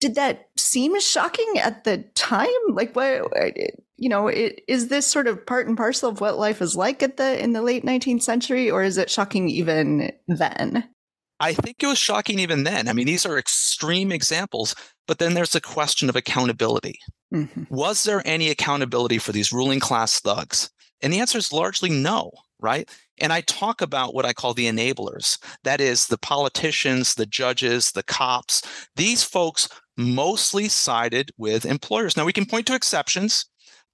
Did 0.00 0.16
that 0.16 0.50
seem 0.58 1.00
shocking 1.00 1.54
at 1.58 1.84
the 1.84 2.04
time? 2.14 2.46
Like, 2.68 2.94
what 2.94 3.32
you 3.96 4.10
know, 4.10 4.28
it, 4.28 4.62
is 4.68 4.88
this 4.88 5.06
sort 5.06 5.26
of 5.26 5.44
part 5.46 5.66
and 5.66 5.78
parcel 5.78 6.10
of 6.10 6.20
what 6.20 6.38
life 6.38 6.60
is 6.60 6.76
like 6.76 7.02
at 7.02 7.16
the 7.16 7.42
in 7.42 7.54
the 7.54 7.62
late 7.62 7.84
nineteenth 7.84 8.22
century, 8.22 8.70
or 8.70 8.82
is 8.82 8.98
it 8.98 9.10
shocking 9.10 9.48
even 9.48 10.12
then? 10.28 10.86
I 11.40 11.52
think 11.52 11.82
it 11.82 11.86
was 11.86 11.98
shocking 11.98 12.38
even 12.38 12.64
then. 12.64 12.88
I 12.88 12.92
mean, 12.92 13.06
these 13.06 13.26
are 13.26 13.38
extreme 13.38 14.10
examples, 14.12 14.74
but 15.06 15.18
then 15.18 15.34
there's 15.34 15.52
the 15.52 15.60
question 15.60 16.08
of 16.08 16.16
accountability. 16.16 16.98
Mm-hmm. 17.32 17.64
Was 17.68 18.04
there 18.04 18.22
any 18.24 18.50
accountability 18.50 19.18
for 19.18 19.32
these 19.32 19.52
ruling 19.52 19.80
class 19.80 20.20
thugs? 20.20 20.70
And 21.00 21.12
the 21.12 21.20
answer 21.20 21.38
is 21.38 21.52
largely 21.52 21.90
no, 21.90 22.32
right? 22.58 22.88
And 23.18 23.32
I 23.32 23.42
talk 23.42 23.80
about 23.80 24.14
what 24.14 24.24
I 24.24 24.32
call 24.32 24.54
the 24.54 24.66
enablers. 24.66 25.38
That 25.64 25.80
is 25.80 26.06
the 26.06 26.18
politicians, 26.18 27.14
the 27.14 27.26
judges, 27.26 27.92
the 27.92 28.02
cops. 28.02 28.62
These 28.96 29.22
folks 29.22 29.68
mostly 29.96 30.68
sided 30.68 31.30
with 31.36 31.66
employers. 31.66 32.16
Now, 32.16 32.24
we 32.24 32.32
can 32.32 32.46
point 32.46 32.66
to 32.68 32.74
exceptions. 32.74 33.46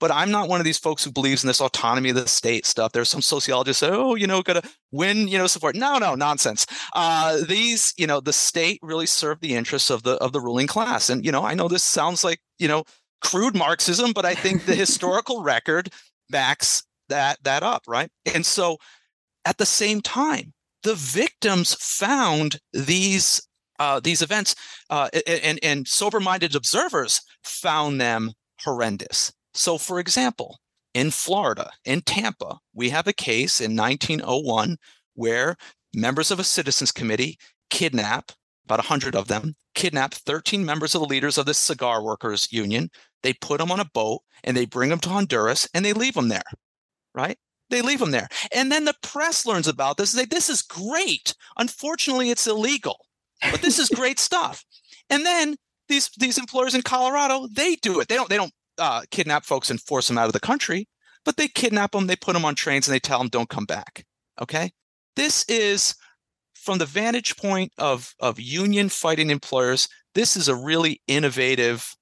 But 0.04 0.12
I'm 0.12 0.30
not 0.30 0.50
one 0.50 0.60
of 0.60 0.66
these 0.66 0.76
folks 0.76 1.02
who 1.02 1.10
believes 1.10 1.42
in 1.42 1.46
this 1.46 1.62
autonomy 1.62 2.10
of 2.10 2.16
the 2.16 2.28
state 2.28 2.66
stuff. 2.66 2.92
There's 2.92 3.08
some 3.08 3.22
sociologists 3.22 3.80
say, 3.80 3.88
oh, 3.88 4.16
you 4.16 4.26
know, 4.26 4.42
got 4.42 4.62
to 4.62 4.70
win, 4.92 5.28
you 5.28 5.38
know, 5.38 5.46
support. 5.46 5.76
No, 5.76 5.96
no, 5.96 6.14
nonsense. 6.14 6.66
Uh, 6.94 7.38
these, 7.48 7.94
you 7.96 8.06
know, 8.06 8.20
the 8.20 8.30
state 8.30 8.78
really 8.82 9.06
served 9.06 9.40
the 9.40 9.54
interests 9.54 9.88
of 9.88 10.02
the 10.02 10.16
of 10.16 10.32
the 10.32 10.42
ruling 10.42 10.66
class. 10.66 11.08
And 11.08 11.24
you 11.24 11.32
know, 11.32 11.42
I 11.42 11.54
know 11.54 11.68
this 11.68 11.82
sounds 11.82 12.22
like 12.22 12.38
you 12.58 12.68
know 12.68 12.84
crude 13.22 13.56
Marxism, 13.56 14.12
but 14.12 14.26
I 14.26 14.34
think 14.34 14.66
the 14.66 14.74
historical 14.74 15.42
record 15.42 15.88
backs 16.28 16.82
that 17.08 17.38
that 17.44 17.62
up, 17.62 17.84
right? 17.88 18.10
And 18.34 18.44
so, 18.44 18.76
at 19.46 19.56
the 19.56 19.64
same 19.64 20.02
time, 20.02 20.52
the 20.82 20.96
victims 20.96 21.72
found 21.80 22.60
these 22.74 23.40
uh, 23.78 24.00
these 24.00 24.20
events, 24.20 24.54
uh, 24.90 25.08
and 25.26 25.58
and 25.62 25.88
sober-minded 25.88 26.54
observers 26.54 27.22
found 27.42 28.02
them 28.02 28.32
horrendous. 28.60 29.32
So, 29.54 29.78
for 29.78 29.98
example, 30.00 30.58
in 30.92 31.10
Florida, 31.10 31.70
in 31.84 32.02
Tampa, 32.02 32.58
we 32.72 32.90
have 32.90 33.06
a 33.06 33.12
case 33.12 33.60
in 33.60 33.76
1901 33.76 34.76
where 35.14 35.56
members 35.94 36.30
of 36.30 36.38
a 36.38 36.44
citizens 36.44 36.92
committee 36.92 37.38
kidnap 37.70 38.32
about 38.64 38.78
100 38.78 39.14
of 39.14 39.28
them, 39.28 39.54
kidnap 39.74 40.14
13 40.14 40.64
members 40.64 40.94
of 40.94 41.02
the 41.02 41.06
leaders 41.06 41.38
of 41.38 41.46
the 41.46 41.54
cigar 41.54 42.02
workers 42.02 42.48
union. 42.50 42.90
They 43.22 43.34
put 43.34 43.58
them 43.58 43.70
on 43.70 43.80
a 43.80 43.84
boat 43.84 44.22
and 44.42 44.56
they 44.56 44.64
bring 44.64 44.90
them 44.90 44.98
to 45.00 45.08
Honduras 45.08 45.68
and 45.74 45.84
they 45.84 45.92
leave 45.92 46.14
them 46.14 46.28
there, 46.28 46.42
right? 47.14 47.38
They 47.70 47.82
leave 47.82 47.98
them 47.98 48.10
there. 48.10 48.28
And 48.52 48.70
then 48.70 48.84
the 48.84 48.94
press 49.02 49.46
learns 49.46 49.68
about 49.68 49.96
this 49.96 50.12
and 50.12 50.20
say, 50.20 50.26
this 50.26 50.48
is 50.48 50.62
great. 50.62 51.34
Unfortunately, 51.58 52.30
it's 52.30 52.46
illegal, 52.46 53.06
but 53.50 53.62
this 53.62 53.78
is 53.78 53.88
great 53.88 54.18
stuff. 54.18 54.64
And 55.10 55.24
then 55.24 55.56
these 55.88 56.10
these 56.18 56.38
employers 56.38 56.74
in 56.74 56.82
Colorado, 56.82 57.46
they 57.52 57.76
do 57.76 58.00
it. 58.00 58.08
They 58.08 58.16
don't 58.16 58.28
they 58.28 58.36
don't 58.36 58.52
uh, 58.78 59.02
kidnap 59.10 59.44
folks 59.44 59.70
and 59.70 59.80
force 59.80 60.08
them 60.08 60.18
out 60.18 60.26
of 60.26 60.32
the 60.32 60.40
country, 60.40 60.88
but 61.24 61.36
they 61.36 61.48
kidnap 61.48 61.92
them, 61.92 62.06
they 62.06 62.16
put 62.16 62.34
them 62.34 62.44
on 62.44 62.54
trains, 62.54 62.88
and 62.88 62.94
they 62.94 63.00
tell 63.00 63.18
them 63.18 63.28
don't 63.28 63.48
come 63.48 63.64
back. 63.64 64.04
Okay, 64.40 64.72
this 65.16 65.44
is 65.48 65.94
from 66.54 66.78
the 66.78 66.86
vantage 66.86 67.36
point 67.36 67.72
of 67.78 68.14
of 68.20 68.40
union 68.40 68.88
fighting 68.88 69.30
employers. 69.30 69.88
This 70.14 70.36
is 70.36 70.48
a 70.48 70.56
really 70.56 71.00
innovative 71.06 71.94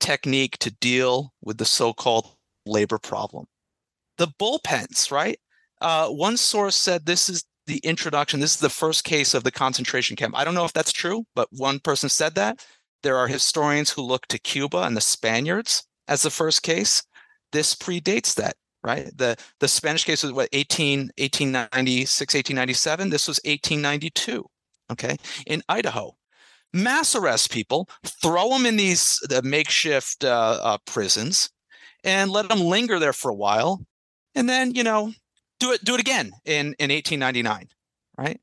technique 0.00 0.58
to 0.58 0.70
deal 0.70 1.32
with 1.42 1.58
the 1.58 1.64
so-called 1.64 2.34
labor 2.66 2.98
problem. 2.98 3.46
The 4.18 4.28
bullpens, 4.28 5.10
right? 5.10 5.38
Uh, 5.80 6.08
one 6.08 6.36
source 6.36 6.76
said 6.76 7.06
this 7.06 7.28
is 7.28 7.44
the 7.66 7.78
introduction. 7.78 8.40
This 8.40 8.54
is 8.54 8.60
the 8.60 8.68
first 8.68 9.04
case 9.04 9.34
of 9.34 9.44
the 9.44 9.50
concentration 9.50 10.16
camp. 10.16 10.36
I 10.36 10.44
don't 10.44 10.54
know 10.54 10.64
if 10.64 10.72
that's 10.72 10.92
true, 10.92 11.24
but 11.34 11.48
one 11.52 11.78
person 11.78 12.08
said 12.08 12.34
that. 12.34 12.66
There 13.02 13.16
are 13.16 13.28
historians 13.28 13.90
who 13.90 14.02
look 14.02 14.26
to 14.26 14.38
Cuba 14.38 14.78
and 14.82 14.96
the 14.96 15.00
Spaniards 15.00 15.86
as 16.10 16.22
the 16.22 16.30
first 16.30 16.62
case. 16.62 17.02
This 17.52 17.74
predates 17.74 18.34
that, 18.34 18.56
right? 18.82 19.10
The 19.16 19.36
the 19.60 19.68
Spanish 19.68 20.04
case 20.04 20.22
was 20.22 20.32
what 20.32 20.50
18 20.52 21.10
1896 21.16 22.34
1897. 22.34 23.08
This 23.08 23.26
was 23.26 23.40
1892. 23.44 24.44
Okay, 24.92 25.16
in 25.46 25.62
Idaho, 25.68 26.16
mass 26.74 27.14
arrest 27.14 27.50
people, 27.50 27.88
throw 28.04 28.50
them 28.50 28.66
in 28.66 28.76
these 28.76 29.18
the 29.28 29.42
makeshift 29.42 30.24
uh, 30.24 30.58
uh, 30.62 30.78
prisons, 30.84 31.50
and 32.04 32.30
let 32.30 32.48
them 32.48 32.60
linger 32.60 32.98
there 32.98 33.12
for 33.12 33.30
a 33.30 33.34
while, 33.34 33.80
and 34.34 34.48
then 34.48 34.74
you 34.74 34.82
know 34.82 35.12
do 35.58 35.72
it 35.72 35.84
do 35.84 35.94
it 35.94 36.00
again 36.00 36.32
in 36.44 36.74
in 36.78 36.90
1899, 36.90 37.68
right? 38.18 38.40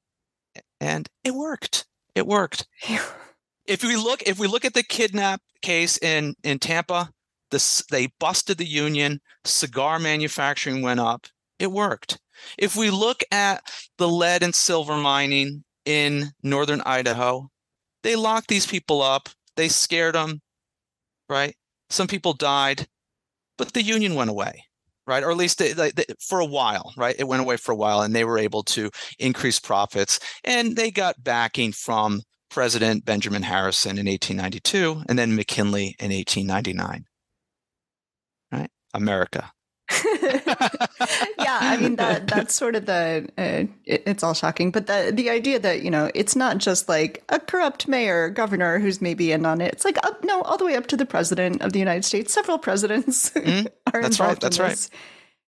And 0.79 1.07
it 1.23 1.33
worked. 1.33 1.85
It 2.15 2.27
worked. 2.27 2.67
if 3.65 3.83
we 3.83 3.95
look 3.95 4.23
if 4.23 4.39
we 4.39 4.47
look 4.47 4.65
at 4.65 4.73
the 4.73 4.83
kidnap 4.83 5.41
case 5.61 5.97
in 5.97 6.35
in 6.43 6.59
Tampa, 6.59 7.11
the, 7.51 7.83
they 7.91 8.07
busted 8.19 8.57
the 8.57 8.65
union, 8.65 9.21
cigar 9.45 9.99
manufacturing 9.99 10.81
went 10.81 10.99
up. 10.99 11.27
It 11.59 11.71
worked. 11.71 12.19
If 12.57 12.75
we 12.75 12.89
look 12.89 13.23
at 13.31 13.63
the 13.97 14.07
lead 14.07 14.43
and 14.43 14.53
silver 14.53 14.97
mining 14.97 15.63
in 15.85 16.31
northern 16.43 16.81
Idaho, 16.81 17.49
they 18.03 18.15
locked 18.15 18.47
these 18.47 18.67
people 18.67 19.01
up, 19.01 19.29
they 19.55 19.69
scared 19.69 20.15
them, 20.15 20.41
right? 21.29 21.55
Some 21.89 22.07
people 22.07 22.33
died, 22.33 22.87
but 23.57 23.73
the 23.73 23.81
union 23.81 24.13
went 24.13 24.29
away, 24.29 24.63
right? 25.07 25.23
Or 25.23 25.31
at 25.31 25.37
least 25.37 25.57
they, 25.57 25.73
they, 25.73 25.91
for 26.19 26.39
a 26.39 26.45
while, 26.45 26.93
right? 26.95 27.15
It 27.17 27.27
went 27.27 27.41
away 27.41 27.57
for 27.57 27.71
a 27.71 27.75
while 27.75 28.01
and 28.01 28.13
they 28.13 28.25
were 28.25 28.37
able 28.37 28.63
to 28.63 28.91
increase 29.17 29.59
profits 29.59 30.19
and 30.43 30.75
they 30.75 30.91
got 30.91 31.23
backing 31.23 31.71
from 31.71 32.21
President 32.49 33.03
Benjamin 33.03 33.41
Harrison 33.41 33.97
in 33.97 34.05
1892 34.05 35.03
and 35.09 35.17
then 35.17 35.35
McKinley 35.35 35.95
in 35.99 36.11
1899 36.11 36.87
right? 36.87 37.16
America. 38.93 39.51
yeah, 40.03 41.59
I 41.61 41.77
mean 41.79 41.95
that 41.95 42.27
that's 42.27 42.53
sort 42.53 42.75
of 42.75 42.85
the 42.85 43.27
uh, 43.37 43.71
it, 43.85 44.03
it's 44.05 44.23
all 44.23 44.33
shocking, 44.33 44.71
but 44.71 44.87
the 44.87 45.11
the 45.13 45.29
idea 45.29 45.59
that 45.59 45.81
you 45.81 45.89
know 45.89 46.11
it's 46.13 46.35
not 46.35 46.57
just 46.57 46.89
like 46.89 47.23
a 47.29 47.39
corrupt 47.39 47.87
mayor, 47.87 48.29
governor 48.29 48.79
who's 48.79 49.01
maybe 49.01 49.31
in 49.31 49.45
on 49.45 49.61
it. 49.61 49.73
It's 49.73 49.85
like 49.85 49.97
up 50.05 50.23
no, 50.23 50.41
all 50.41 50.57
the 50.57 50.65
way 50.65 50.75
up 50.75 50.87
to 50.87 50.97
the 50.97 51.05
president 51.05 51.61
of 51.61 51.71
the 51.71 51.79
United 51.79 52.03
States. 52.03 52.33
Several 52.33 52.57
presidents 52.57 53.29
mm-hmm. 53.35 53.67
are 53.93 54.01
that's 54.01 54.19
involved. 54.19 54.19
Right, 54.19 54.39
that's 54.41 54.59
in 54.59 54.67
this. 54.67 54.89
right. 54.91 54.99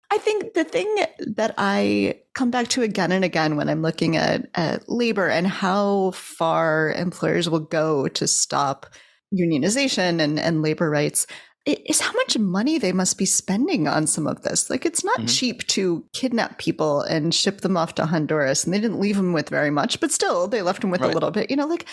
I 0.09 0.17
think 0.19 0.53
the 0.53 0.63
thing 0.63 0.87
that 1.35 1.53
I 1.57 2.21
come 2.33 2.49
back 2.51 2.69
to 2.69 2.81
again 2.81 3.11
and 3.11 3.25
again 3.25 3.57
when 3.57 3.67
I'm 3.67 3.81
looking 3.81 4.15
at, 4.15 4.47
at 4.55 4.87
labor 4.87 5.27
and 5.27 5.45
how 5.45 6.11
far 6.11 6.93
employers 6.93 7.49
will 7.49 7.59
go 7.59 8.07
to 8.07 8.25
stop 8.25 8.85
unionization 9.33 10.21
and, 10.21 10.39
and 10.39 10.61
labor 10.61 10.89
rights 10.89 11.27
is 11.67 11.99
how 11.99 12.13
much 12.13 12.37
money 12.37 12.77
they 12.77 12.93
must 12.93 13.17
be 13.17 13.25
spending 13.25 13.87
on 13.87 14.07
some 14.07 14.27
of 14.27 14.43
this. 14.43 14.69
Like, 14.69 14.85
it's 14.85 15.03
not 15.03 15.17
mm-hmm. 15.17 15.27
cheap 15.27 15.67
to 15.67 16.05
kidnap 16.13 16.57
people 16.57 17.01
and 17.01 17.33
ship 17.33 17.61
them 17.61 17.75
off 17.75 17.95
to 17.95 18.05
Honduras. 18.05 18.63
And 18.63 18.73
they 18.73 18.79
didn't 18.79 18.99
leave 18.99 19.17
them 19.17 19.33
with 19.33 19.49
very 19.49 19.71
much, 19.71 19.99
but 19.99 20.11
still, 20.11 20.47
they 20.47 20.61
left 20.61 20.81
them 20.81 20.91
with 20.91 21.01
right. 21.01 21.11
a 21.11 21.13
little 21.13 21.31
bit. 21.31 21.49
You 21.49 21.57
know, 21.57 21.67
like, 21.67 21.85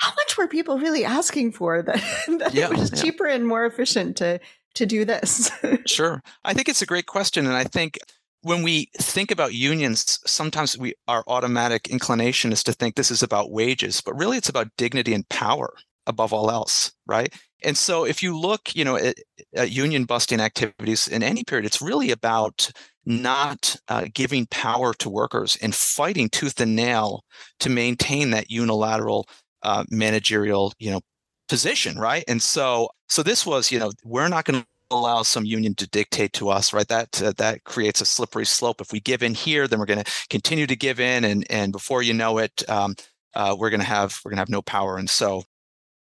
how 0.00 0.10
much 0.16 0.36
were 0.36 0.48
people 0.48 0.78
really 0.78 1.04
asking 1.04 1.52
for 1.52 1.82
that, 1.82 1.96
that 2.38 2.54
yeah, 2.54 2.70
it 2.70 2.76
was 2.76 2.90
yeah. 2.92 3.02
cheaper 3.02 3.26
and 3.26 3.46
more 3.46 3.64
efficient 3.64 4.16
to 4.18 4.40
to 4.74 4.86
do 4.86 5.04
this? 5.04 5.50
sure. 5.86 6.22
I 6.44 6.54
think 6.54 6.68
it's 6.68 6.82
a 6.82 6.86
great 6.86 7.06
question. 7.06 7.46
And 7.46 7.54
I 7.54 7.64
think 7.64 7.98
when 8.40 8.62
we 8.62 8.90
think 8.98 9.30
about 9.30 9.54
unions, 9.54 10.18
sometimes 10.26 10.76
we 10.76 10.94
our 11.06 11.22
automatic 11.28 11.88
inclination 11.88 12.52
is 12.52 12.64
to 12.64 12.72
think 12.72 12.96
this 12.96 13.10
is 13.10 13.22
about 13.22 13.52
wages, 13.52 14.00
but 14.00 14.18
really 14.18 14.36
it's 14.36 14.48
about 14.48 14.76
dignity 14.76 15.14
and 15.14 15.28
power 15.28 15.74
above 16.06 16.32
all 16.32 16.50
else, 16.50 16.92
right? 17.06 17.32
And 17.64 17.76
so 17.76 18.04
if 18.04 18.22
you 18.22 18.38
look, 18.38 18.74
you 18.74 18.84
know, 18.84 18.96
at, 18.96 19.16
at 19.54 19.70
union 19.70 20.04
busting 20.04 20.40
activities 20.40 21.08
in 21.08 21.22
any 21.22 21.44
period, 21.44 21.66
it's 21.66 21.82
really 21.82 22.10
about 22.10 22.70
not 23.04 23.76
uh, 23.88 24.06
giving 24.12 24.46
power 24.46 24.94
to 24.94 25.10
workers 25.10 25.56
and 25.60 25.74
fighting 25.74 26.28
tooth 26.28 26.60
and 26.60 26.76
nail 26.76 27.24
to 27.60 27.68
maintain 27.68 28.30
that 28.30 28.50
unilateral 28.50 29.28
uh, 29.62 29.84
managerial, 29.90 30.72
you 30.78 30.90
know, 30.90 31.00
position, 31.48 31.98
right? 31.98 32.24
And 32.28 32.40
so, 32.40 32.88
so 33.08 33.22
this 33.22 33.44
was, 33.44 33.70
you 33.70 33.78
know, 33.78 33.92
we're 34.04 34.28
not 34.28 34.44
going 34.44 34.60
to 34.62 34.66
allow 34.90 35.22
some 35.22 35.44
union 35.44 35.74
to 35.76 35.88
dictate 35.88 36.32
to 36.34 36.48
us, 36.48 36.72
right? 36.72 36.86
That 36.88 37.22
uh, 37.22 37.32
that 37.38 37.64
creates 37.64 38.00
a 38.00 38.04
slippery 38.06 38.46
slope. 38.46 38.80
If 38.80 38.92
we 38.92 39.00
give 39.00 39.22
in 39.22 39.34
here, 39.34 39.66
then 39.66 39.78
we're 39.78 39.86
going 39.86 40.02
to 40.02 40.12
continue 40.28 40.66
to 40.66 40.76
give 40.76 41.00
in, 41.00 41.24
and 41.24 41.46
and 41.50 41.72
before 41.72 42.02
you 42.02 42.14
know 42.14 42.38
it, 42.38 42.68
um, 42.68 42.94
uh, 43.34 43.56
we're 43.58 43.70
going 43.70 43.80
to 43.80 43.86
have 43.86 44.18
we're 44.24 44.30
going 44.30 44.36
to 44.36 44.42
have 44.42 44.48
no 44.48 44.62
power. 44.62 44.96
And 44.96 45.08
so, 45.08 45.44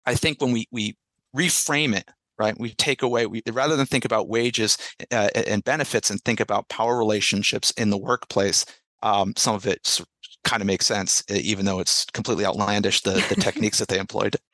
I 0.05 0.15
think 0.15 0.41
when 0.41 0.51
we 0.51 0.67
we 0.71 0.97
reframe 1.35 1.95
it, 1.95 2.09
right, 2.37 2.57
we 2.59 2.73
take 2.73 3.01
away 3.01 3.25
we 3.25 3.41
rather 3.51 3.75
than 3.75 3.85
think 3.85 4.05
about 4.05 4.29
wages 4.29 4.77
uh, 5.11 5.29
and 5.35 5.63
benefits 5.63 6.09
and 6.09 6.21
think 6.21 6.39
about 6.39 6.69
power 6.69 6.97
relationships 6.97 7.71
in 7.71 7.89
the 7.89 7.97
workplace. 7.97 8.65
Um, 9.01 9.33
some 9.37 9.55
of 9.55 9.65
it 9.65 10.01
kind 10.43 10.61
of 10.61 10.67
makes 10.67 10.85
sense, 10.85 11.23
even 11.29 11.65
though 11.65 11.79
it's 11.79 12.05
completely 12.05 12.45
outlandish 12.45 13.01
the 13.01 13.23
the 13.29 13.35
techniques 13.35 13.79
that 13.79 13.87
they 13.87 13.99
employed. 13.99 14.35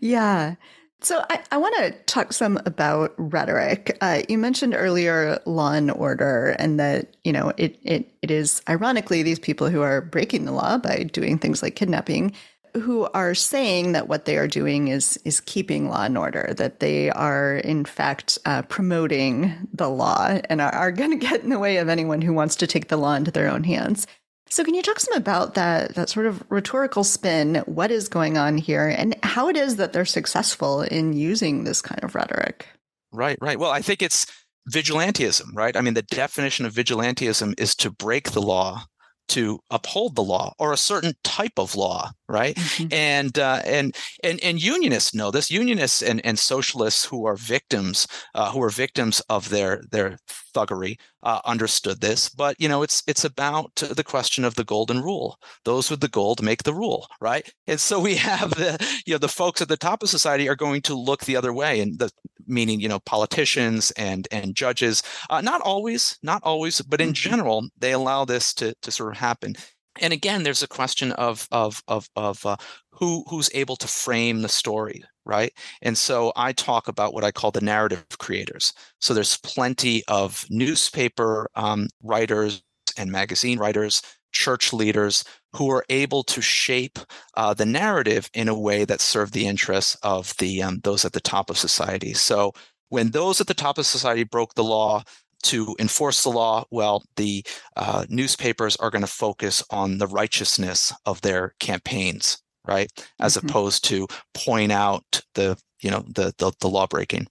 Yeah. 0.00 0.56
So 1.02 1.24
I, 1.30 1.40
I 1.50 1.56
want 1.56 1.74
to 1.76 1.92
talk 2.06 2.32
some 2.32 2.60
about 2.64 3.12
rhetoric. 3.16 3.96
Uh, 4.00 4.22
you 4.28 4.38
mentioned 4.38 4.74
earlier 4.76 5.40
law 5.46 5.72
and 5.72 5.90
order, 5.90 6.54
and 6.58 6.78
that 6.78 7.16
you 7.24 7.32
know 7.32 7.52
it, 7.56 7.78
it 7.82 8.12
it 8.22 8.30
is 8.30 8.62
ironically 8.68 9.22
these 9.22 9.38
people 9.38 9.68
who 9.68 9.82
are 9.82 10.00
breaking 10.00 10.44
the 10.44 10.52
law 10.52 10.78
by 10.78 11.04
doing 11.12 11.38
things 11.38 11.62
like 11.62 11.74
kidnapping, 11.74 12.32
who 12.74 13.08
are 13.14 13.34
saying 13.34 13.92
that 13.92 14.08
what 14.08 14.24
they 14.24 14.36
are 14.36 14.48
doing 14.48 14.88
is 14.88 15.18
is 15.24 15.40
keeping 15.40 15.88
law 15.88 16.04
and 16.04 16.16
order, 16.16 16.54
that 16.56 16.80
they 16.80 17.10
are 17.10 17.56
in 17.56 17.84
fact 17.84 18.38
uh, 18.44 18.62
promoting 18.62 19.68
the 19.72 19.88
law 19.88 20.38
and 20.48 20.60
are, 20.60 20.74
are 20.74 20.92
going 20.92 21.10
to 21.10 21.26
get 21.26 21.42
in 21.42 21.50
the 21.50 21.58
way 21.58 21.76
of 21.76 21.88
anyone 21.88 22.22
who 22.22 22.32
wants 22.32 22.56
to 22.56 22.66
take 22.66 22.88
the 22.88 22.96
law 22.96 23.14
into 23.14 23.30
their 23.30 23.48
own 23.48 23.64
hands. 23.64 24.06
So 24.48 24.64
can 24.64 24.74
you 24.74 24.82
talk 24.82 25.00
some 25.00 25.14
about 25.14 25.54
that 25.54 25.94
that 25.94 26.10
sort 26.10 26.26
of 26.26 26.42
rhetorical 26.50 27.04
spin, 27.04 27.56
what 27.66 27.90
is 27.90 28.08
going 28.08 28.36
on 28.36 28.58
here 28.58 28.88
and 28.88 29.16
how 29.22 29.48
it 29.48 29.56
is 29.56 29.76
that 29.76 29.92
they're 29.92 30.04
successful 30.04 30.82
in 30.82 31.12
using 31.12 31.64
this 31.64 31.80
kind 31.80 32.02
of 32.04 32.14
rhetoric? 32.14 32.66
Right, 33.12 33.38
right. 33.40 33.58
Well, 33.58 33.70
I 33.70 33.82
think 33.82 34.02
it's 34.02 34.26
vigilantism, 34.70 35.54
right? 35.54 35.76
I 35.76 35.80
mean, 35.80 35.94
the 35.94 36.02
definition 36.02 36.66
of 36.66 36.74
vigilantism 36.74 37.58
is 37.58 37.74
to 37.76 37.90
break 37.90 38.32
the 38.32 38.42
law 38.42 38.84
to 39.28 39.60
uphold 39.70 40.14
the 40.14 40.22
law 40.22 40.52
or 40.58 40.72
a 40.72 40.76
certain 40.76 41.14
type 41.24 41.58
of 41.58 41.74
law 41.74 42.10
right 42.32 42.56
mm-hmm. 42.56 42.92
and 42.92 43.38
uh, 43.38 43.60
and 43.64 43.94
and 44.24 44.42
and 44.42 44.62
unionists 44.62 45.14
know 45.14 45.30
this 45.30 45.50
unionists 45.50 46.02
and, 46.02 46.24
and 46.24 46.38
socialists 46.38 47.04
who 47.04 47.26
are 47.26 47.36
victims 47.36 48.08
uh, 48.34 48.50
who 48.50 48.62
are 48.62 48.70
victims 48.70 49.20
of 49.28 49.50
their 49.50 49.82
their 49.90 50.18
thuggery 50.54 50.96
uh, 51.22 51.40
understood 51.44 52.00
this 52.00 52.30
but 52.30 52.56
you 52.58 52.68
know 52.68 52.82
it's 52.82 53.02
it's 53.06 53.24
about 53.24 53.74
the 53.76 54.04
question 54.04 54.44
of 54.44 54.54
the 54.54 54.64
golden 54.64 55.00
rule 55.02 55.38
those 55.64 55.90
with 55.90 56.00
the 56.00 56.08
gold 56.08 56.42
make 56.42 56.62
the 56.62 56.74
rule 56.74 57.06
right 57.20 57.52
and 57.66 57.78
so 57.78 58.00
we 58.00 58.16
have 58.32 58.50
the 58.52 58.76
you 59.06 59.12
know 59.12 59.18
the 59.18 59.28
folks 59.28 59.60
at 59.60 59.68
the 59.68 59.76
top 59.76 60.02
of 60.02 60.08
society 60.08 60.48
are 60.48 60.56
going 60.56 60.80
to 60.80 60.94
look 60.94 61.24
the 61.24 61.36
other 61.36 61.52
way 61.52 61.80
and 61.80 61.98
the 61.98 62.10
meaning 62.46 62.80
you 62.80 62.88
know 62.88 62.98
politicians 63.00 63.90
and 63.92 64.26
and 64.32 64.54
judges 64.54 65.02
uh, 65.30 65.40
not 65.40 65.60
always 65.60 66.18
not 66.22 66.42
always 66.44 66.80
but 66.80 67.00
in 67.00 67.08
mm-hmm. 67.08 67.30
general 67.30 67.68
they 67.78 67.92
allow 67.92 68.24
this 68.24 68.54
to 68.54 68.74
to 68.82 68.90
sort 68.90 69.12
of 69.12 69.18
happen 69.18 69.54
and 70.00 70.12
again 70.12 70.42
there's 70.42 70.62
a 70.62 70.68
question 70.68 71.12
of 71.12 71.46
of 71.52 71.82
of 71.88 72.08
of 72.16 72.44
uh, 72.46 72.56
who 72.90 73.24
who's 73.28 73.50
able 73.54 73.76
to 73.76 73.88
frame 73.88 74.42
the 74.42 74.48
story 74.48 75.02
right 75.24 75.52
and 75.82 75.96
so 75.96 76.32
i 76.36 76.52
talk 76.52 76.88
about 76.88 77.14
what 77.14 77.24
i 77.24 77.30
call 77.30 77.50
the 77.50 77.60
narrative 77.60 78.04
creators 78.18 78.72
so 79.00 79.14
there's 79.14 79.38
plenty 79.38 80.02
of 80.08 80.46
newspaper 80.50 81.48
um, 81.54 81.88
writers 82.02 82.62
and 82.96 83.10
magazine 83.10 83.58
writers 83.58 84.02
church 84.32 84.72
leaders 84.72 85.24
who 85.54 85.70
are 85.70 85.84
able 85.88 86.24
to 86.24 86.40
shape 86.40 86.98
uh, 87.36 87.54
the 87.54 87.66
narrative 87.66 88.28
in 88.34 88.48
a 88.48 88.58
way 88.58 88.84
that 88.84 89.00
serve 89.00 89.32
the 89.32 89.46
interests 89.46 89.96
of 90.02 90.34
the 90.38 90.62
um, 90.62 90.80
those 90.82 91.04
at 91.04 91.12
the 91.12 91.20
top 91.20 91.50
of 91.50 91.58
society. 91.58 92.14
So 92.14 92.52
when 92.88 93.10
those 93.10 93.40
at 93.40 93.46
the 93.46 93.54
top 93.54 93.78
of 93.78 93.86
society 93.86 94.24
broke 94.24 94.54
the 94.54 94.64
law 94.64 95.02
to 95.42 95.76
enforce 95.78 96.22
the 96.22 96.30
law, 96.30 96.64
well, 96.70 97.04
the 97.16 97.44
uh, 97.76 98.06
newspapers 98.08 98.76
are 98.76 98.90
going 98.90 99.02
to 99.02 99.08
focus 99.08 99.62
on 99.70 99.98
the 99.98 100.06
righteousness 100.06 100.92
of 101.04 101.20
their 101.20 101.54
campaigns, 101.60 102.42
right, 102.66 102.90
as 103.20 103.36
mm-hmm. 103.36 103.48
opposed 103.48 103.84
to 103.84 104.06
point 104.34 104.72
out 104.72 105.22
the 105.34 105.58
you 105.80 105.90
know 105.90 106.04
the, 106.06 106.32
the, 106.38 106.52
the 106.60 106.68
law 106.68 106.86
breaking. 106.86 107.26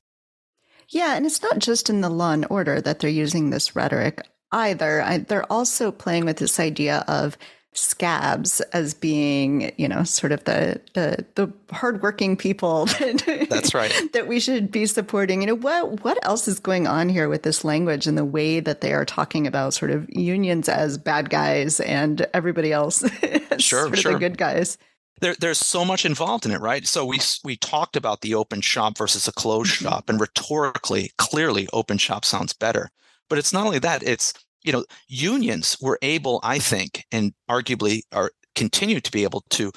Yeah, 0.89 1.15
and 1.15 1.25
it's 1.25 1.41
not 1.41 1.59
just 1.59 1.89
in 1.89 2.01
the 2.01 2.09
law 2.09 2.31
and 2.31 2.45
order 2.49 2.81
that 2.81 2.99
they're 2.99 3.09
using 3.09 3.49
this 3.49 3.75
rhetoric 3.75 4.27
either. 4.51 5.01
I, 5.01 5.19
they're 5.19 5.51
also 5.51 5.91
playing 5.91 6.25
with 6.25 6.37
this 6.37 6.59
idea 6.59 7.05
of 7.07 7.37
scabs 7.73 8.59
as 8.73 8.93
being, 8.93 9.71
you 9.77 9.87
know, 9.87 10.03
sort 10.03 10.31
of 10.31 10.43
the 10.43 10.81
the, 10.93 11.25
the 11.35 11.51
hardworking 11.71 12.35
people 12.35 12.85
that, 12.99 13.47
That's 13.49 13.73
right. 13.73 13.93
that 14.13 14.27
we 14.27 14.39
should 14.39 14.71
be 14.71 14.85
supporting. 14.85 15.41
You 15.41 15.47
know, 15.47 15.55
what 15.55 16.03
what 16.03 16.17
else 16.23 16.47
is 16.47 16.59
going 16.59 16.87
on 16.87 17.09
here 17.09 17.29
with 17.29 17.43
this 17.43 17.63
language 17.63 18.07
and 18.07 18.17
the 18.17 18.25
way 18.25 18.59
that 18.59 18.81
they 18.81 18.93
are 18.93 19.05
talking 19.05 19.47
about 19.47 19.73
sort 19.73 19.91
of 19.91 20.09
unions 20.09 20.67
as 20.67 20.97
bad 20.97 21.29
guys 21.29 21.79
and 21.79 22.27
everybody 22.33 22.73
else 22.73 22.99
sure, 23.57 23.87
sort 23.87 23.97
sure. 23.97 24.13
the 24.13 24.19
good 24.19 24.37
guys? 24.37 24.77
There, 25.21 25.35
there's 25.39 25.59
so 25.59 25.85
much 25.85 26.03
involved 26.03 26.45
in 26.45 26.51
it, 26.51 26.59
right? 26.59 26.85
So 26.85 27.05
we 27.05 27.19
we 27.43 27.55
talked 27.55 27.95
about 27.95 28.21
the 28.21 28.35
open 28.35 28.61
shop 28.61 28.97
versus 28.97 29.27
a 29.27 29.31
closed 29.31 29.75
mm-hmm. 29.75 29.85
shop, 29.85 30.09
and 30.09 30.19
rhetorically, 30.19 31.11
clearly, 31.17 31.69
open 31.71 31.97
shop 31.99 32.25
sounds 32.25 32.53
better. 32.53 32.89
But 33.29 33.37
it's 33.37 33.53
not 33.53 33.65
only 33.65 33.79
that; 33.79 34.03
it's 34.03 34.33
you 34.63 34.71
know, 34.71 34.85
unions 35.07 35.77
were 35.81 35.99
able, 36.01 36.39
I 36.43 36.59
think, 36.59 37.05
and 37.11 37.33
arguably 37.49 38.01
are 38.11 38.31
continue 38.55 38.99
to 38.99 39.11
be 39.11 39.23
able 39.23 39.43
to 39.51 39.71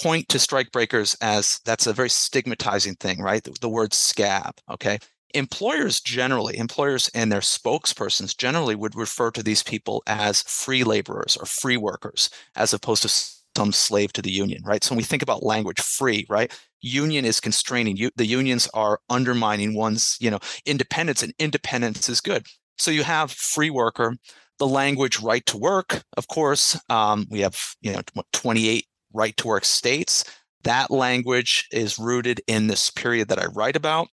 point 0.00 0.28
to 0.28 0.38
strikebreakers 0.38 1.16
as 1.20 1.60
that's 1.64 1.86
a 1.86 1.92
very 1.92 2.08
stigmatizing 2.08 2.94
thing, 2.96 3.20
right? 3.20 3.42
The, 3.44 3.54
the 3.60 3.68
word 3.68 3.92
scab, 3.92 4.54
okay? 4.70 4.98
Employers 5.34 6.00
generally, 6.00 6.56
employers 6.58 7.10
and 7.14 7.30
their 7.30 7.40
spokespersons 7.40 8.36
generally 8.36 8.74
would 8.74 8.94
refer 8.94 9.30
to 9.30 9.42
these 9.42 9.62
people 9.62 10.02
as 10.06 10.42
free 10.42 10.84
laborers 10.84 11.36
or 11.36 11.46
free 11.46 11.76
workers, 11.76 12.30
as 12.56 12.72
opposed 12.72 13.02
to 13.02 13.08
some 13.56 13.72
slave 13.72 14.12
to 14.14 14.22
the 14.22 14.30
union, 14.30 14.62
right? 14.64 14.82
So 14.82 14.92
when 14.92 14.98
we 14.98 15.04
think 15.04 15.22
about 15.22 15.42
language 15.42 15.80
free, 15.80 16.26
right? 16.28 16.50
Union 16.80 17.24
is 17.24 17.40
constraining. 17.40 17.96
You, 17.96 18.10
the 18.16 18.26
unions 18.26 18.68
are 18.74 19.00
undermining 19.08 19.74
one's, 19.74 20.16
you 20.20 20.30
know, 20.30 20.38
independence, 20.66 21.22
and 21.22 21.34
independence 21.38 22.08
is 22.08 22.20
good. 22.20 22.46
So 22.82 22.90
you 22.90 23.04
have 23.04 23.30
free 23.30 23.70
worker, 23.70 24.16
the 24.58 24.66
language 24.66 25.20
right 25.20 25.46
to 25.46 25.56
work, 25.56 26.02
of 26.16 26.26
course. 26.26 26.76
Um, 26.88 27.28
we 27.30 27.38
have 27.38 27.56
you 27.80 27.92
know 27.92 28.02
28 28.32 28.84
right 29.12 29.36
to 29.36 29.46
work 29.46 29.64
states. 29.64 30.24
That 30.64 30.90
language 30.90 31.68
is 31.70 31.96
rooted 31.96 32.40
in 32.48 32.66
this 32.66 32.90
period 32.90 33.28
that 33.28 33.38
I 33.38 33.46
write 33.46 33.76
about. 33.76 34.08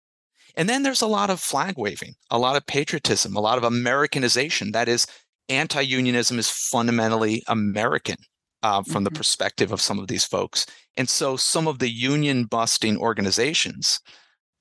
And 0.54 0.68
then 0.68 0.82
there's 0.82 1.00
a 1.00 1.06
lot 1.06 1.30
of 1.30 1.40
flag 1.40 1.78
waving, 1.78 2.12
a 2.30 2.38
lot 2.38 2.56
of 2.56 2.66
patriotism, 2.66 3.36
a 3.36 3.40
lot 3.40 3.56
of 3.56 3.64
Americanization. 3.64 4.72
That 4.72 4.86
is, 4.86 5.06
anti 5.48 5.80
unionism 5.80 6.38
is 6.38 6.50
fundamentally 6.50 7.42
American 7.48 8.16
uh, 8.62 8.82
from 8.82 8.96
mm-hmm. 8.96 9.04
the 9.04 9.10
perspective 9.12 9.72
of 9.72 9.80
some 9.80 9.98
of 9.98 10.08
these 10.08 10.26
folks. 10.26 10.66
And 10.98 11.08
so 11.08 11.38
some 11.38 11.68
of 11.68 11.78
the 11.78 11.88
union 11.88 12.44
busting 12.44 12.98
organizations, 12.98 14.00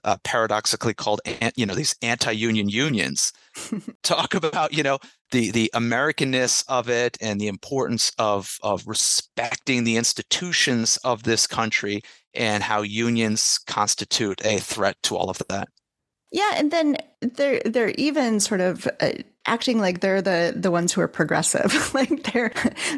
uh, 0.07 0.15
paradoxically 0.23 0.93
called, 0.93 1.19
you 1.57 1.65
know, 1.65 1.75
these 1.75 1.95
anti-union 2.01 2.69
unions, 2.69 3.33
talk 4.03 4.33
about, 4.33 4.73
you 4.73 4.81
know, 4.81 4.97
the 5.31 5.51
the 5.51 5.69
Americanness 5.75 6.63
of 6.69 6.89
it 6.89 7.17
and 7.19 7.41
the 7.41 7.49
importance 7.49 8.13
of 8.17 8.57
of 8.63 8.87
respecting 8.87 9.83
the 9.83 9.97
institutions 9.97 10.95
of 11.03 11.23
this 11.23 11.45
country 11.45 12.01
and 12.33 12.63
how 12.63 12.81
unions 12.81 13.59
constitute 13.67 14.39
a 14.45 14.59
threat 14.59 14.95
to 15.03 15.17
all 15.17 15.29
of 15.29 15.41
that. 15.49 15.67
Yeah, 16.31 16.51
and 16.55 16.71
then 16.71 16.97
they're 17.21 17.61
they're 17.63 17.93
even 17.97 18.39
sort 18.39 18.61
of 18.61 18.87
uh, 18.99 19.11
acting 19.45 19.79
like 19.79 20.01
they're 20.01 20.21
the 20.21 20.53
the 20.55 20.69
ones 20.69 20.91
who 20.91 21.01
are 21.01 21.07
progressive. 21.07 21.91
like 21.93 22.31
they're 22.31 22.51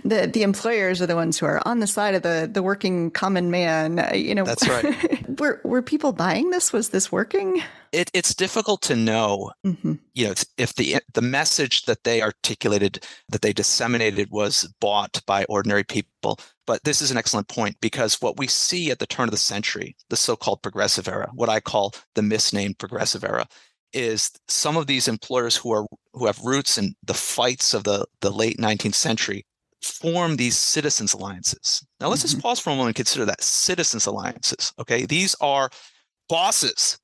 the 0.03 0.27
the 0.27 0.43
employers 0.43 1.01
are 1.01 1.05
the 1.05 1.15
ones 1.15 1.37
who 1.37 1.45
are 1.45 1.61
on 1.65 1.79
the 1.79 1.87
side 1.87 2.15
of 2.15 2.23
the 2.23 2.49
the 2.51 2.63
working 2.63 3.11
common 3.11 3.51
man. 3.51 3.99
Uh, 3.99 4.11
you 4.13 4.33
know, 4.33 4.43
that's 4.43 4.67
right. 4.67 5.39
were 5.39 5.61
were 5.63 5.81
people 5.81 6.11
buying 6.11 6.49
this? 6.49 6.73
Was 6.73 6.89
this 6.89 7.11
working? 7.11 7.61
It, 7.91 8.11
it's 8.13 8.35
difficult 8.35 8.81
to 8.83 8.95
know. 8.95 9.51
Mm-hmm. 9.65 9.95
You 10.13 10.27
know, 10.27 10.33
if 10.57 10.73
the 10.75 10.97
the 11.13 11.21
message 11.21 11.83
that 11.83 12.03
they 12.03 12.21
articulated, 12.21 13.05
that 13.29 13.41
they 13.41 13.53
disseminated, 13.53 14.31
was 14.31 14.71
bought 14.81 15.21
by 15.27 15.45
ordinary 15.45 15.83
people. 15.83 16.39
But 16.69 16.83
this 16.83 17.01
is 17.01 17.09
an 17.09 17.17
excellent 17.17 17.47
point 17.47 17.77
because 17.81 18.21
what 18.21 18.37
we 18.37 18.45
see 18.45 18.91
at 18.91 18.99
the 18.99 19.07
turn 19.07 19.27
of 19.27 19.31
the 19.31 19.37
century, 19.37 19.95
the 20.11 20.15
so-called 20.15 20.61
progressive 20.61 21.07
era, 21.07 21.27
what 21.33 21.49
I 21.49 21.59
call 21.59 21.95
the 22.13 22.21
misnamed 22.21 22.77
progressive 22.77 23.23
era, 23.23 23.47
is 23.91 24.29
some 24.47 24.77
of 24.77 24.85
these 24.85 25.07
employers 25.07 25.55
who 25.55 25.71
are 25.71 25.87
who 26.13 26.27
have 26.27 26.37
roots 26.45 26.77
in 26.77 26.93
the 27.03 27.15
fights 27.15 27.73
of 27.73 27.85
the, 27.85 28.05
the 28.21 28.29
late 28.29 28.59
19th 28.59 28.93
century 28.93 29.47
form 29.81 30.35
these 30.35 30.59
citizens 30.59 31.11
alliances. 31.11 31.83
Now 31.99 32.09
let's 32.09 32.21
mm-hmm. 32.21 32.33
just 32.33 32.43
pause 32.43 32.59
for 32.59 32.69
a 32.69 32.73
moment 32.73 32.89
and 32.89 32.95
consider 32.97 33.25
that 33.25 33.41
citizens 33.41 34.05
alliances. 34.05 34.71
Okay, 34.77 35.07
these 35.07 35.35
are 35.41 35.71
bosses, 36.27 36.99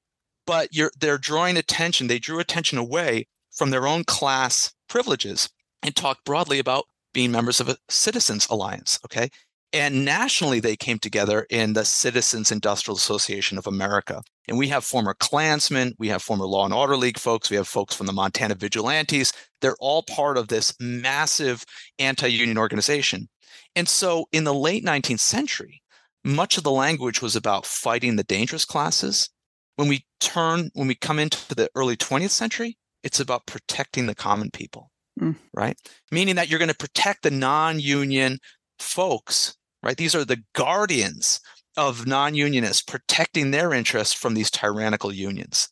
but 0.46 0.70
you're 0.76 0.92
they're 1.00 1.18
drawing 1.18 1.58
attention. 1.58 2.06
They 2.06 2.20
drew 2.20 2.38
attention 2.38 2.78
away 2.78 3.26
from 3.52 3.72
their 3.72 3.88
own 3.88 4.04
class 4.04 4.76
privileges 4.88 5.50
and 5.82 5.96
talk 5.96 6.20
broadly 6.24 6.60
about 6.60 6.86
being 7.16 7.32
members 7.32 7.60
of 7.60 7.68
a 7.68 7.78
citizens 7.90 8.46
alliance. 8.52 9.00
Okay, 9.06 9.32
And 9.76 10.06
nationally, 10.06 10.62
they 10.62 10.78
came 10.78 11.00
together 11.00 11.46
in 11.50 11.74
the 11.74 11.84
Citizens 11.84 12.50
Industrial 12.50 12.96
Association 12.96 13.58
of 13.58 13.68
America. 13.68 14.22
And 14.48 14.58
we 14.58 14.70
have 14.70 14.86
former 14.86 15.14
Klansmen, 15.14 15.94
we 16.00 16.08
have 16.08 16.24
former 16.24 16.46
Law 16.46 16.64
and 16.64 16.74
Order 16.74 16.96
League 16.96 17.20
folks, 17.20 17.50
we 17.50 17.58
have 17.58 17.68
folks 17.68 17.94
from 17.94 18.08
the 18.08 18.14
Montana 18.14 18.56
Vigilantes. 18.56 19.34
They're 19.60 19.76
all 19.82 20.04
part 20.04 20.38
of 20.38 20.48
this 20.48 20.74
massive 20.80 21.66
anti 22.00 22.32
union 22.32 22.58
organization. 22.58 23.28
And 23.76 23.90
so 23.90 24.28
in 24.32 24.46
the 24.46 24.54
late 24.54 24.86
19th 24.86 25.20
century, 25.20 25.82
much 26.24 26.58
of 26.58 26.64
the 26.64 26.72
language 26.72 27.22
was 27.22 27.36
about 27.36 27.66
fighting 27.66 28.16
the 28.16 28.24
dangerous 28.24 28.64
classes. 28.64 29.30
When 29.76 29.90
we 29.90 30.06
turn, 30.22 30.70
when 30.74 30.88
we 30.88 30.96
come 30.96 31.20
into 31.20 31.54
the 31.54 31.70
early 31.76 31.98
20th 31.98 32.30
century, 32.30 32.78
it's 33.04 33.20
about 33.20 33.46
protecting 33.46 34.06
the 34.06 34.16
common 34.16 34.52
people, 34.52 34.90
mm. 35.20 35.36
right? 35.54 35.78
Meaning 36.14 36.36
that 36.36 36.50
you're 36.50 36.60
going 36.60 36.70
to 36.70 36.76
protect 36.76 37.24
the 37.24 37.32
non 37.32 37.82
union 37.82 38.40
folks 38.80 39.58
right? 39.86 39.96
These 39.96 40.16
are 40.16 40.26
the 40.26 40.44
guardians 40.54 41.40
of 41.78 42.08
non-unionists 42.08 42.82
protecting 42.82 43.52
their 43.52 43.74
interests 43.74 44.14
from 44.14 44.34
these 44.34 44.50
tyrannical 44.50 45.14
unions. 45.14 45.70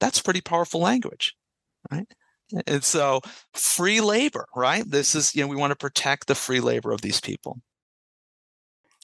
That's 0.00 0.22
pretty 0.22 0.40
powerful 0.40 0.80
language, 0.80 1.34
right? 1.90 2.06
And 2.66 2.84
so 2.84 3.22
free 3.54 4.00
labor, 4.00 4.46
right? 4.54 4.88
This 4.88 5.14
is, 5.14 5.34
you 5.34 5.42
know, 5.42 5.48
we 5.48 5.56
want 5.56 5.72
to 5.72 5.76
protect 5.76 6.28
the 6.28 6.34
free 6.36 6.60
labor 6.60 6.92
of 6.92 7.00
these 7.00 7.20
people. 7.20 7.58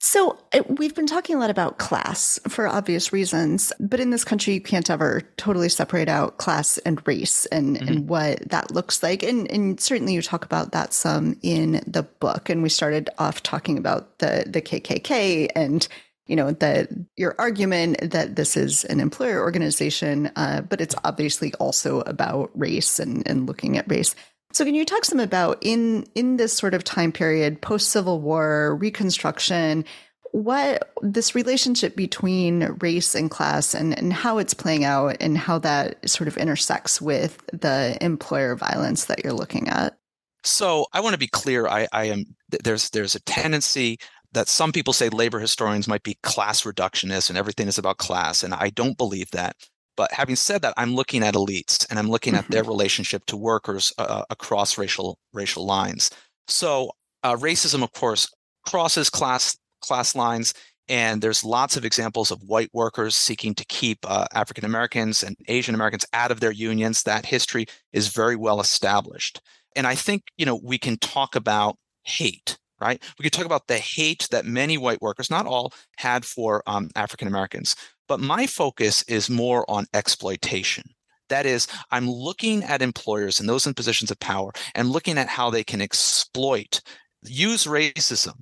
So 0.04 0.36
uh, 0.52 0.64
we've 0.68 0.96
been 0.96 1.06
talking 1.06 1.36
a 1.36 1.38
lot 1.38 1.50
about 1.50 1.78
class 1.78 2.40
for 2.48 2.66
obvious 2.66 3.12
reasons, 3.12 3.72
but 3.78 4.00
in 4.00 4.10
this 4.10 4.24
country, 4.24 4.54
you 4.54 4.60
can't 4.60 4.90
ever 4.90 5.20
totally 5.36 5.68
separate 5.68 6.08
out 6.08 6.38
class 6.38 6.76
and 6.78 7.00
race 7.06 7.46
and, 7.46 7.76
mm-hmm. 7.76 7.86
and 7.86 8.08
what 8.08 8.50
that 8.50 8.72
looks 8.72 9.00
like. 9.00 9.22
And, 9.22 9.48
and 9.48 9.78
certainly 9.78 10.14
you 10.14 10.20
talk 10.20 10.44
about 10.44 10.72
that 10.72 10.92
some 10.92 11.38
in 11.42 11.84
the 11.86 12.02
book. 12.02 12.50
And 12.50 12.64
we 12.64 12.68
started 12.68 13.10
off 13.18 13.44
talking 13.44 13.78
about 13.78 14.18
the, 14.18 14.42
the 14.44 14.60
KKK 14.60 15.50
and 15.54 15.86
you 16.26 16.36
know 16.36 16.52
that 16.52 16.88
your 17.16 17.34
argument 17.38 18.10
that 18.12 18.36
this 18.36 18.56
is 18.56 18.84
an 18.84 19.00
employer 19.00 19.40
organization, 19.40 20.30
uh, 20.36 20.62
but 20.62 20.80
it's 20.80 20.94
obviously 21.04 21.52
also 21.54 22.00
about 22.02 22.50
race 22.54 22.98
and, 22.98 23.26
and 23.28 23.46
looking 23.46 23.76
at 23.76 23.90
race. 23.90 24.14
So 24.52 24.64
can 24.64 24.74
you 24.74 24.84
talk 24.84 25.04
some 25.04 25.20
about 25.20 25.58
in 25.62 26.06
in 26.14 26.36
this 26.36 26.52
sort 26.52 26.74
of 26.74 26.84
time 26.84 27.12
period, 27.12 27.60
post 27.62 27.90
Civil 27.90 28.20
War, 28.20 28.76
Reconstruction, 28.76 29.84
what 30.32 30.92
this 31.02 31.34
relationship 31.34 31.96
between 31.96 32.76
race 32.80 33.14
and 33.14 33.30
class 33.30 33.74
and, 33.74 33.96
and 33.96 34.12
how 34.12 34.38
it's 34.38 34.54
playing 34.54 34.84
out 34.84 35.16
and 35.20 35.36
how 35.36 35.58
that 35.58 36.08
sort 36.08 36.28
of 36.28 36.36
intersects 36.36 37.00
with 37.00 37.42
the 37.52 37.96
employer 38.00 38.54
violence 38.56 39.06
that 39.06 39.22
you're 39.24 39.32
looking 39.32 39.68
at? 39.68 39.98
So 40.44 40.86
I 40.92 41.00
want 41.00 41.12
to 41.14 41.18
be 41.18 41.28
clear. 41.28 41.66
I, 41.66 41.86
I 41.92 42.04
am 42.06 42.24
there's 42.64 42.90
there's 42.90 43.14
a 43.14 43.20
tendency 43.20 43.98
that 44.32 44.48
some 44.48 44.72
people 44.72 44.92
say 44.92 45.08
labor 45.08 45.38
historians 45.38 45.86
might 45.86 46.02
be 46.02 46.18
class 46.22 46.62
reductionists 46.62 47.28
and 47.28 47.38
everything 47.38 47.68
is 47.68 47.78
about 47.78 47.98
class, 47.98 48.42
and 48.42 48.52
I 48.52 48.70
don't 48.70 48.98
believe 48.98 49.30
that. 49.30 49.56
But 50.02 50.10
having 50.10 50.34
said 50.34 50.62
that, 50.62 50.74
I'm 50.76 50.96
looking 50.96 51.22
at 51.22 51.34
elites 51.34 51.88
and 51.88 51.96
I'm 51.96 52.10
looking 52.10 52.34
at 52.34 52.48
their 52.48 52.62
mm-hmm. 52.62 52.70
relationship 52.70 53.24
to 53.26 53.36
workers 53.36 53.92
uh, 53.98 54.02
uh, 54.02 54.24
across 54.30 54.76
racial 54.76 55.16
racial 55.32 55.64
lines. 55.64 56.10
So 56.48 56.90
uh, 57.22 57.36
racism, 57.36 57.84
of 57.84 57.92
course, 57.92 58.28
crosses 58.66 59.08
class 59.08 59.56
class 59.80 60.16
lines, 60.16 60.54
and 60.88 61.22
there's 61.22 61.44
lots 61.44 61.76
of 61.76 61.84
examples 61.84 62.32
of 62.32 62.42
white 62.42 62.68
workers 62.72 63.14
seeking 63.14 63.54
to 63.54 63.64
keep 63.66 63.98
uh, 64.02 64.26
African 64.34 64.64
Americans 64.64 65.22
and 65.22 65.36
Asian 65.46 65.76
Americans 65.76 66.04
out 66.12 66.32
of 66.32 66.40
their 66.40 66.50
unions. 66.50 67.04
That 67.04 67.24
history 67.24 67.66
is 67.92 68.08
very 68.08 68.34
well 68.34 68.58
established, 68.58 69.40
and 69.76 69.86
I 69.86 69.94
think 69.94 70.24
you 70.36 70.44
know 70.44 70.58
we 70.64 70.78
can 70.78 70.96
talk 70.96 71.36
about 71.36 71.76
hate 72.02 72.58
right? 72.82 73.00
We 73.16 73.22
could 73.22 73.32
talk 73.32 73.46
about 73.46 73.68
the 73.68 73.78
hate 73.78 74.26
that 74.32 74.44
many 74.44 74.76
white 74.76 75.00
workers, 75.00 75.30
not 75.30 75.46
all, 75.46 75.72
had 75.98 76.24
for 76.24 76.64
um, 76.66 76.90
African 76.96 77.28
Americans. 77.28 77.76
But 78.08 78.20
my 78.20 78.46
focus 78.46 79.02
is 79.04 79.30
more 79.30 79.68
on 79.70 79.86
exploitation. 79.94 80.84
That 81.28 81.46
is, 81.46 81.66
I'm 81.90 82.10
looking 82.10 82.62
at 82.62 82.82
employers 82.82 83.40
and 83.40 83.48
those 83.48 83.66
in 83.66 83.74
positions 83.74 84.10
of 84.10 84.20
power 84.20 84.52
and 84.74 84.90
looking 84.90 85.16
at 85.16 85.28
how 85.28 85.50
they 85.50 85.64
can 85.64 85.80
exploit, 85.80 86.82
use 87.22 87.64
racism 87.64 88.34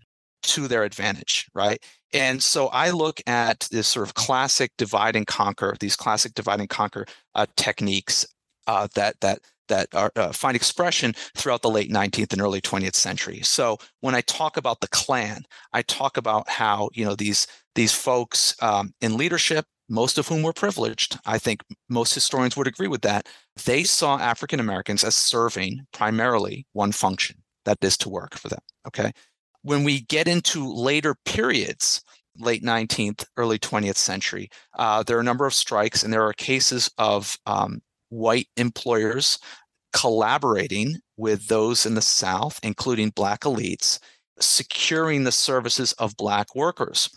to 0.42 0.66
their 0.66 0.84
advantage, 0.84 1.46
right? 1.54 1.82
And 2.12 2.42
so 2.42 2.68
I 2.68 2.90
look 2.90 3.20
at 3.26 3.68
this 3.70 3.86
sort 3.86 4.06
of 4.06 4.14
classic 4.14 4.72
divide 4.76 5.14
and 5.14 5.26
conquer, 5.26 5.76
these 5.78 5.96
classic 5.96 6.34
divide 6.34 6.60
and 6.60 6.68
conquer 6.68 7.06
uh, 7.34 7.46
techniques 7.56 8.26
uh, 8.66 8.88
that 8.94 9.20
that 9.20 9.40
that 9.68 9.88
are, 9.94 10.10
uh, 10.16 10.32
find 10.32 10.56
expression 10.56 11.14
throughout 11.36 11.62
the 11.62 11.70
late 11.70 11.90
19th 11.90 12.32
and 12.32 12.42
early 12.42 12.60
20th 12.60 12.96
century. 12.96 13.40
So 13.42 13.78
when 14.00 14.16
I 14.16 14.20
talk 14.22 14.56
about 14.56 14.80
the 14.80 14.88
Klan, 14.88 15.44
I 15.72 15.82
talk 15.82 16.16
about 16.16 16.48
how 16.48 16.90
you 16.92 17.04
know 17.04 17.14
these 17.14 17.46
these 17.74 17.92
folks 17.92 18.54
um, 18.62 18.92
in 19.00 19.16
leadership, 19.16 19.64
most 19.88 20.18
of 20.18 20.28
whom 20.28 20.42
were 20.42 20.52
privileged, 20.52 21.18
I 21.26 21.38
think 21.38 21.62
most 21.88 22.14
historians 22.14 22.56
would 22.56 22.68
agree 22.68 22.88
with 22.88 23.02
that. 23.02 23.28
They 23.64 23.82
saw 23.82 24.18
African 24.18 24.60
Americans 24.60 25.04
as 25.04 25.14
serving 25.14 25.80
primarily 25.92 26.66
one 26.72 26.92
function, 26.92 27.42
that 27.64 27.78
is 27.82 27.96
to 27.98 28.08
work 28.08 28.36
for 28.36 28.48
them. 28.48 28.60
Okay. 28.86 29.12
When 29.62 29.84
we 29.84 30.02
get 30.02 30.28
into 30.28 30.72
later 30.72 31.16
periods, 31.26 32.02
late 32.38 32.62
19th, 32.62 33.26
early 33.36 33.58
20th 33.58 33.96
century, 33.96 34.48
uh, 34.78 35.02
there 35.02 35.16
are 35.16 35.20
a 35.20 35.24
number 35.24 35.44
of 35.44 35.54
strikes, 35.54 36.02
and 36.02 36.12
there 36.12 36.24
are 36.24 36.32
cases 36.32 36.90
of 36.96 37.36
um, 37.46 37.80
white 38.08 38.48
employers 38.56 39.38
collaborating 39.92 40.96
with 41.16 41.48
those 41.48 41.84
in 41.84 41.94
the 41.94 42.00
South, 42.00 42.60
including 42.62 43.10
Black 43.10 43.40
elites, 43.40 43.98
securing 44.38 45.24
the 45.24 45.32
services 45.32 45.92
of 45.94 46.16
Black 46.16 46.54
workers 46.54 47.10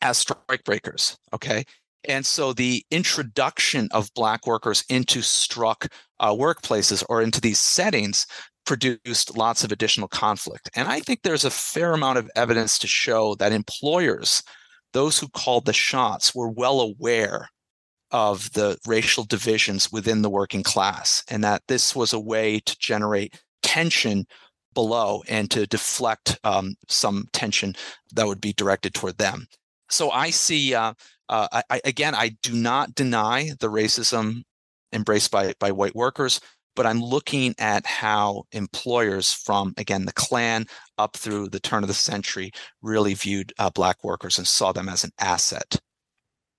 as 0.00 0.18
strike 0.18 0.64
breakers. 0.64 1.16
Okay. 1.32 1.64
And 2.04 2.24
so 2.24 2.52
the 2.52 2.84
introduction 2.90 3.88
of 3.92 4.12
Black 4.14 4.46
workers 4.46 4.84
into 4.88 5.20
struck 5.22 5.88
uh, 6.20 6.32
workplaces 6.32 7.04
or 7.08 7.22
into 7.22 7.40
these 7.40 7.58
settings 7.58 8.26
produced 8.64 9.36
lots 9.36 9.64
of 9.64 9.72
additional 9.72 10.08
conflict. 10.08 10.70
And 10.74 10.88
I 10.88 11.00
think 11.00 11.22
there's 11.22 11.44
a 11.44 11.50
fair 11.50 11.92
amount 11.92 12.18
of 12.18 12.30
evidence 12.36 12.78
to 12.80 12.86
show 12.86 13.34
that 13.36 13.52
employers, 13.52 14.42
those 14.92 15.18
who 15.18 15.28
called 15.28 15.64
the 15.64 15.72
shots, 15.72 16.34
were 16.34 16.50
well 16.50 16.80
aware 16.80 17.48
of 18.10 18.52
the 18.52 18.78
racial 18.86 19.24
divisions 19.24 19.92
within 19.92 20.22
the 20.22 20.30
working 20.30 20.62
class 20.62 21.22
and 21.28 21.44
that 21.44 21.62
this 21.68 21.94
was 21.94 22.12
a 22.12 22.20
way 22.20 22.60
to 22.60 22.76
generate 22.78 23.40
tension 23.62 24.26
below 24.74 25.22
and 25.28 25.50
to 25.50 25.66
deflect 25.66 26.38
um, 26.44 26.74
some 26.88 27.26
tension 27.32 27.74
that 28.14 28.26
would 28.26 28.40
be 28.40 28.52
directed 28.52 28.94
toward 28.94 29.18
them. 29.18 29.46
So 29.90 30.10
I 30.10 30.30
see, 30.30 30.74
uh, 30.74 30.94
uh, 31.28 31.62
I, 31.70 31.80
again, 31.84 32.14
I 32.14 32.36
do 32.42 32.54
not 32.54 32.94
deny 32.94 33.50
the 33.60 33.68
racism 33.68 34.42
embraced 34.92 35.30
by, 35.30 35.54
by 35.58 35.72
white 35.72 35.94
workers, 35.94 36.40
but 36.74 36.86
I'm 36.86 37.02
looking 37.02 37.54
at 37.58 37.86
how 37.86 38.44
employers 38.52 39.32
from, 39.32 39.74
again, 39.76 40.04
the 40.04 40.12
Klan 40.12 40.66
up 40.96 41.16
through 41.16 41.48
the 41.48 41.60
turn 41.60 41.82
of 41.82 41.88
the 41.88 41.94
century 41.94 42.52
really 42.82 43.14
viewed 43.14 43.52
uh, 43.58 43.70
Black 43.70 44.04
workers 44.04 44.38
and 44.38 44.46
saw 44.46 44.72
them 44.72 44.88
as 44.88 45.04
an 45.04 45.10
asset. 45.18 45.80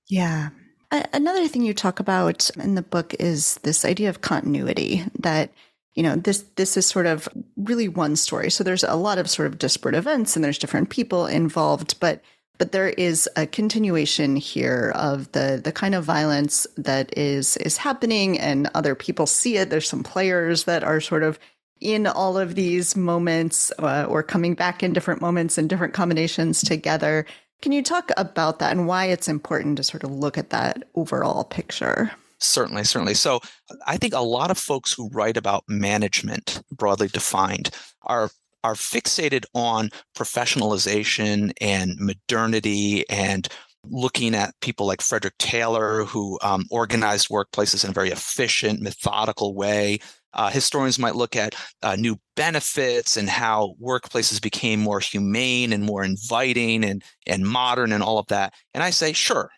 Yeah. 0.08 0.50
Another 0.92 1.48
thing 1.48 1.62
you 1.62 1.74
talk 1.74 2.00
about 2.00 2.50
in 2.58 2.76
the 2.76 2.82
book 2.82 3.14
is 3.20 3.56
this 3.64 3.86
idea 3.86 4.10
of 4.10 4.22
continuity 4.22 5.04
that 5.20 5.52
you 5.94 6.04
know 6.04 6.16
this 6.16 6.44
this 6.56 6.78
is 6.78 6.86
sort 6.86 7.06
of 7.06 7.28
really 7.58 7.88
one 7.88 8.16
story 8.16 8.50
so 8.50 8.64
there's 8.64 8.84
a 8.84 8.96
lot 8.96 9.18
of 9.18 9.30
sort 9.30 9.48
of 9.48 9.58
disparate 9.58 9.96
events 9.96 10.36
and 10.36 10.46
there's 10.46 10.58
different 10.58 10.90
people 10.90 11.26
involved 11.26 12.00
but 12.00 12.22
but 12.60 12.74
there 12.74 12.90
is 12.90 13.28
a 13.36 13.48
continuation 13.48 14.36
here 14.36 14.92
of 14.94 15.32
the 15.32 15.60
the 15.64 15.72
kind 15.72 15.96
of 15.96 16.04
violence 16.04 16.68
that 16.78 17.18
is 17.18 17.58
is 17.58 17.78
happening 17.78 18.38
and 18.38 18.70
other 18.76 18.94
people 18.94 19.26
see 19.26 19.58
it. 19.58 19.72
There's 19.72 19.90
some 19.90 20.04
players 20.04 20.66
that 20.66 20.84
are 20.84 21.02
sort 21.02 21.24
of 21.24 21.40
in 21.82 22.06
all 22.06 22.38
of 22.38 22.56
these 22.56 22.96
moments 22.96 23.72
uh, 23.80 24.06
or 24.08 24.22
coming 24.22 24.54
back 24.54 24.84
in 24.84 24.94
different 24.94 25.22
moments 25.22 25.58
and 25.58 25.70
different 25.70 25.94
combinations 25.94 26.62
together. 26.62 27.26
Can 27.62 27.72
you 27.72 27.82
talk 27.82 28.12
about 28.18 28.60
that 28.60 28.72
and 28.74 28.86
why 28.86 29.06
it's 29.06 29.30
important 29.30 29.78
to 29.78 29.84
sort 29.84 30.04
of 30.04 30.12
look 30.12 30.38
at 30.38 30.50
that 30.50 30.84
overall 30.96 31.46
picture? 31.46 32.12
Certainly, 32.40 32.86
certainly. 32.86 33.14
So 33.14 33.42
I 33.86 33.98
think 33.98 34.14
a 34.14 34.22
lot 34.22 34.52
of 34.52 34.58
folks 34.58 34.94
who 34.94 35.10
write 35.10 35.36
about 35.36 35.66
management, 35.68 36.62
broadly 36.72 37.08
defined, 37.08 37.70
are 38.04 38.30
are 38.64 38.76
fixated 38.76 39.46
on 39.54 39.90
professionalization 40.16 41.52
and 41.62 41.96
modernity 42.00 43.08
and 43.10 43.48
looking 43.90 44.36
at 44.36 44.54
people 44.62 44.86
like 44.86 45.02
Frederick 45.02 45.38
Taylor, 45.40 46.04
who 46.04 46.38
um, 46.42 46.66
organized 46.70 47.30
workplaces 47.30 47.84
in 47.84 47.92
a 47.92 47.94
very 47.94 48.10
efficient, 48.10 48.82
methodical 48.82 49.56
way. 49.56 50.00
Uh, 50.34 50.50
historians 50.50 51.00
might 51.00 51.16
look 51.16 51.36
at 51.36 51.56
uh, 51.82 51.96
new 51.96 52.18
benefits 52.36 53.18
and 53.18 53.30
how 53.30 53.76
workplaces 53.82 54.42
became 54.42 54.80
more 54.80 55.00
humane 55.00 55.74
and 55.74 55.84
more 55.84 56.04
inviting 56.04 56.84
and, 56.84 57.04
and 57.26 57.48
modern 57.48 57.92
and 57.92 58.04
all 58.04 58.20
of 58.20 58.28
that. 58.28 58.54
And 58.74 58.84
I 58.84 58.92
say, 58.92 59.14
sure, 59.14 59.50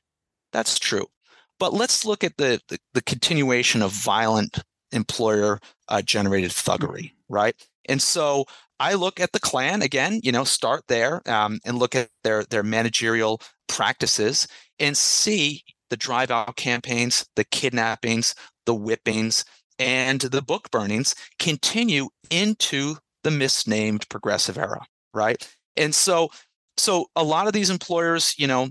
that's 0.54 0.80
true. 0.80 1.08
But 1.60 1.74
let's 1.74 2.06
look 2.06 2.24
at 2.24 2.38
the, 2.38 2.62
the, 2.70 2.80
the 2.94 3.04
continuation 3.04 3.82
of 3.82 3.92
violent 3.92 4.64
employer 4.92 5.60
uh, 5.90 6.02
generated 6.02 6.52
thuggery, 6.52 7.12
right? 7.28 7.56
And 7.90 8.02
so 8.02 8.46
I 8.82 8.96
look 8.96 9.20
at 9.20 9.32
the 9.32 9.40
Klan 9.40 9.84
again, 9.84 10.20
you 10.24 10.32
know, 10.32 10.44
start 10.44 10.86
there 10.88 11.22
um, 11.30 11.60
and 11.64 11.78
look 11.78 11.94
at 11.96 12.10
their 12.24 12.44
their 12.46 12.64
managerial 12.64 13.40
practices 13.68 14.48
and 14.80 14.98
see 14.98 15.64
the 15.92 15.98
drive 15.98 16.32
out 16.32 16.56
campaigns, 16.56 17.28
the 17.36 17.44
kidnappings, 17.44 18.34
the 18.66 18.74
whippings, 18.74 19.46
and 19.78 20.20
the 20.22 20.42
book 20.42 20.72
burnings 20.72 21.14
continue 21.38 22.10
into 22.32 22.96
the 23.24 23.30
misnamed 23.30 24.10
progressive 24.10 24.58
era, 24.58 24.84
right? 25.14 25.48
And 25.78 25.94
so 25.94 26.30
so 26.76 27.06
a 27.16 27.24
lot 27.24 27.46
of 27.46 27.54
these 27.54 27.70
employers, 27.70 28.34
you 28.40 28.48
know, 28.48 28.70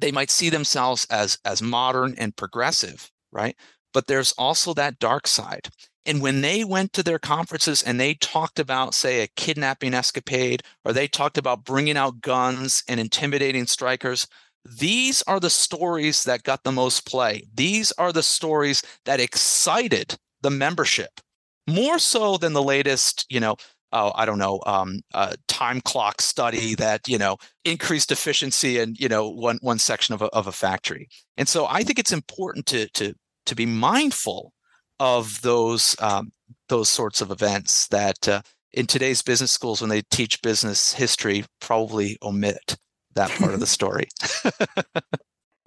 they 0.00 0.10
might 0.10 0.30
see 0.32 0.50
themselves 0.50 1.06
as 1.10 1.38
as 1.44 1.62
modern 1.62 2.16
and 2.18 2.36
progressive, 2.36 3.08
right? 3.30 3.56
But 3.92 4.08
there's 4.08 4.32
also 4.32 4.74
that 4.74 4.98
dark 4.98 5.28
side. 5.28 5.68
And 6.06 6.20
when 6.20 6.42
they 6.42 6.64
went 6.64 6.92
to 6.94 7.02
their 7.02 7.18
conferences 7.18 7.82
and 7.82 7.98
they 7.98 8.14
talked 8.14 8.58
about, 8.58 8.94
say, 8.94 9.22
a 9.22 9.28
kidnapping 9.36 9.94
escapade, 9.94 10.62
or 10.84 10.92
they 10.92 11.08
talked 11.08 11.38
about 11.38 11.64
bringing 11.64 11.96
out 11.96 12.20
guns 12.20 12.82
and 12.88 13.00
intimidating 13.00 13.66
strikers, 13.66 14.26
these 14.64 15.22
are 15.22 15.40
the 15.40 15.50
stories 15.50 16.24
that 16.24 16.42
got 16.42 16.62
the 16.62 16.72
most 16.72 17.06
play. 17.06 17.44
These 17.54 17.92
are 17.92 18.12
the 18.12 18.22
stories 18.22 18.82
that 19.04 19.20
excited 19.20 20.16
the 20.42 20.50
membership 20.50 21.20
more 21.66 21.98
so 21.98 22.36
than 22.36 22.52
the 22.52 22.62
latest, 22.62 23.26
you 23.28 23.40
know, 23.40 23.56
oh, 23.92 24.12
I 24.14 24.26
don't 24.26 24.38
know, 24.38 24.60
um, 24.66 25.00
time 25.48 25.80
clock 25.80 26.20
study 26.20 26.74
that 26.76 27.06
you 27.08 27.18
know 27.18 27.36
increased 27.64 28.10
efficiency 28.10 28.78
in 28.78 28.94
you 28.98 29.08
know 29.08 29.28
one 29.28 29.58
one 29.62 29.78
section 29.78 30.14
of 30.14 30.22
a, 30.22 30.26
of 30.26 30.46
a 30.46 30.52
factory. 30.52 31.08
And 31.36 31.48
so 31.48 31.66
I 31.66 31.82
think 31.82 31.98
it's 31.98 32.12
important 32.12 32.66
to 32.66 32.88
to 32.90 33.14
to 33.46 33.54
be 33.54 33.66
mindful 33.66 34.52
of 35.00 35.42
those 35.42 35.96
um, 36.00 36.32
those 36.68 36.88
sorts 36.88 37.20
of 37.20 37.30
events 37.30 37.88
that 37.88 38.28
uh, 38.28 38.42
in 38.72 38.86
today's 38.86 39.22
business 39.22 39.52
schools 39.52 39.80
when 39.80 39.90
they 39.90 40.02
teach 40.10 40.42
business 40.42 40.92
history 40.92 41.44
probably 41.60 42.18
omit 42.22 42.76
that 43.14 43.30
part 43.30 43.54
of 43.54 43.60
the 43.60 43.66
story. 43.78 44.08